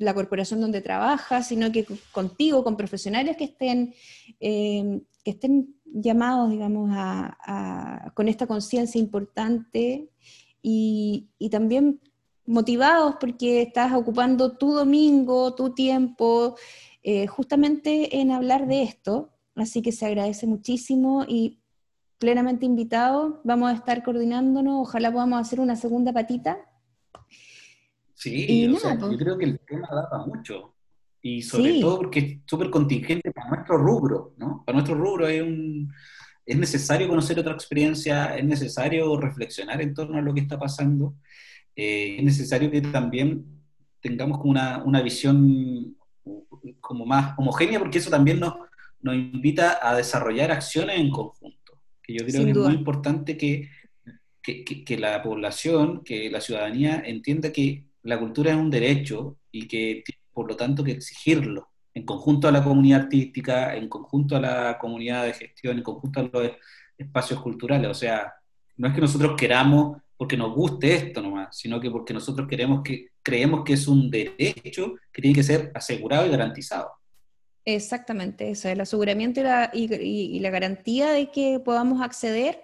[0.00, 3.94] la corporación donde trabajas, sino que contigo, con profesionales que estén,
[4.40, 6.90] eh, que estén llamados, digamos,
[8.14, 10.10] con esta conciencia importante
[10.62, 12.00] y, también
[12.46, 16.56] motivados porque estás ocupando tu domingo, tu tiempo,
[17.02, 19.34] eh, justamente en hablar de esto.
[19.54, 21.60] Así que se agradece muchísimo y
[22.18, 23.42] plenamente invitado.
[23.44, 24.88] Vamos a estar coordinándonos.
[24.88, 26.58] Ojalá podamos hacer una segunda patita
[28.20, 29.16] Sí, yo pues.
[29.16, 30.74] creo que el tema da mucho.
[31.22, 34.62] Y sobre todo porque es súper contingente para nuestro rubro, ¿no?
[34.66, 35.90] Para nuestro rubro es, un,
[36.44, 41.14] es necesario conocer otra experiencia, es necesario reflexionar en torno a lo que está pasando,
[41.74, 43.42] eh, es necesario que también
[44.02, 45.96] tengamos como una, una, visión
[46.78, 48.52] como más homogénea, porque eso también nos,
[49.00, 51.80] nos invita a desarrollar acciones en conjunto.
[52.02, 53.70] Que yo creo que es muy importante que,
[54.42, 59.66] que, que, la población, que la ciudadanía entienda que la cultura es un derecho y
[59.66, 60.02] que
[60.32, 64.78] por lo tanto que exigirlo en conjunto a la comunidad artística, en conjunto a la
[64.78, 66.52] comunidad de gestión, en conjunto a los
[66.96, 67.90] espacios culturales.
[67.90, 68.32] O sea,
[68.76, 72.82] no es que nosotros queramos porque nos guste esto nomás, sino que porque nosotros queremos
[72.82, 76.90] que, creemos que es un derecho que tiene que ser asegurado y garantizado.
[77.64, 82.62] Exactamente, eso, el aseguramiento y la, y la garantía de que podamos acceder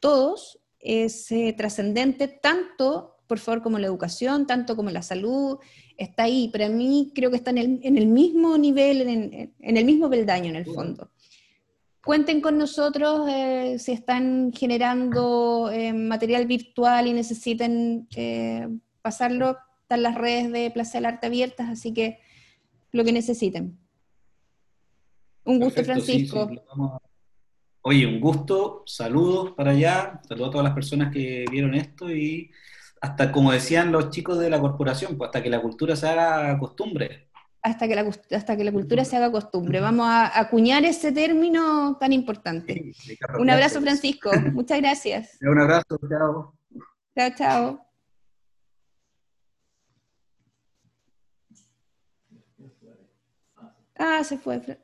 [0.00, 5.58] todos es eh, trascendente tanto por favor, como la educación, tanto como la salud,
[5.96, 6.48] está ahí.
[6.48, 10.66] Para mí creo que está en el, mismo nivel, en, el mismo peldaño en el
[10.66, 11.10] fondo.
[12.04, 18.68] Cuenten con nosotros eh, si están generando eh, material virtual y necesiten eh,
[19.00, 22.18] pasarlo, están las redes de Plaza del Arte abiertas, así que
[22.92, 23.78] lo que necesiten.
[25.44, 26.50] Un gusto, Francisco.
[27.86, 32.50] Oye, un gusto, saludos para allá, saludos a todas las personas que vieron esto y
[33.04, 36.58] hasta como decían los chicos de la corporación, pues hasta que la cultura se haga
[36.58, 37.28] costumbre.
[37.60, 39.78] Hasta que la, hasta que la cultura se haga costumbre.
[39.78, 42.94] Vamos a acuñar ese término tan importante.
[43.38, 44.30] Un abrazo, Francisco.
[44.54, 45.36] Muchas gracias.
[45.42, 46.54] Un abrazo, chao.
[47.14, 47.86] Chao, chao.
[53.98, 54.78] Ah, se fue.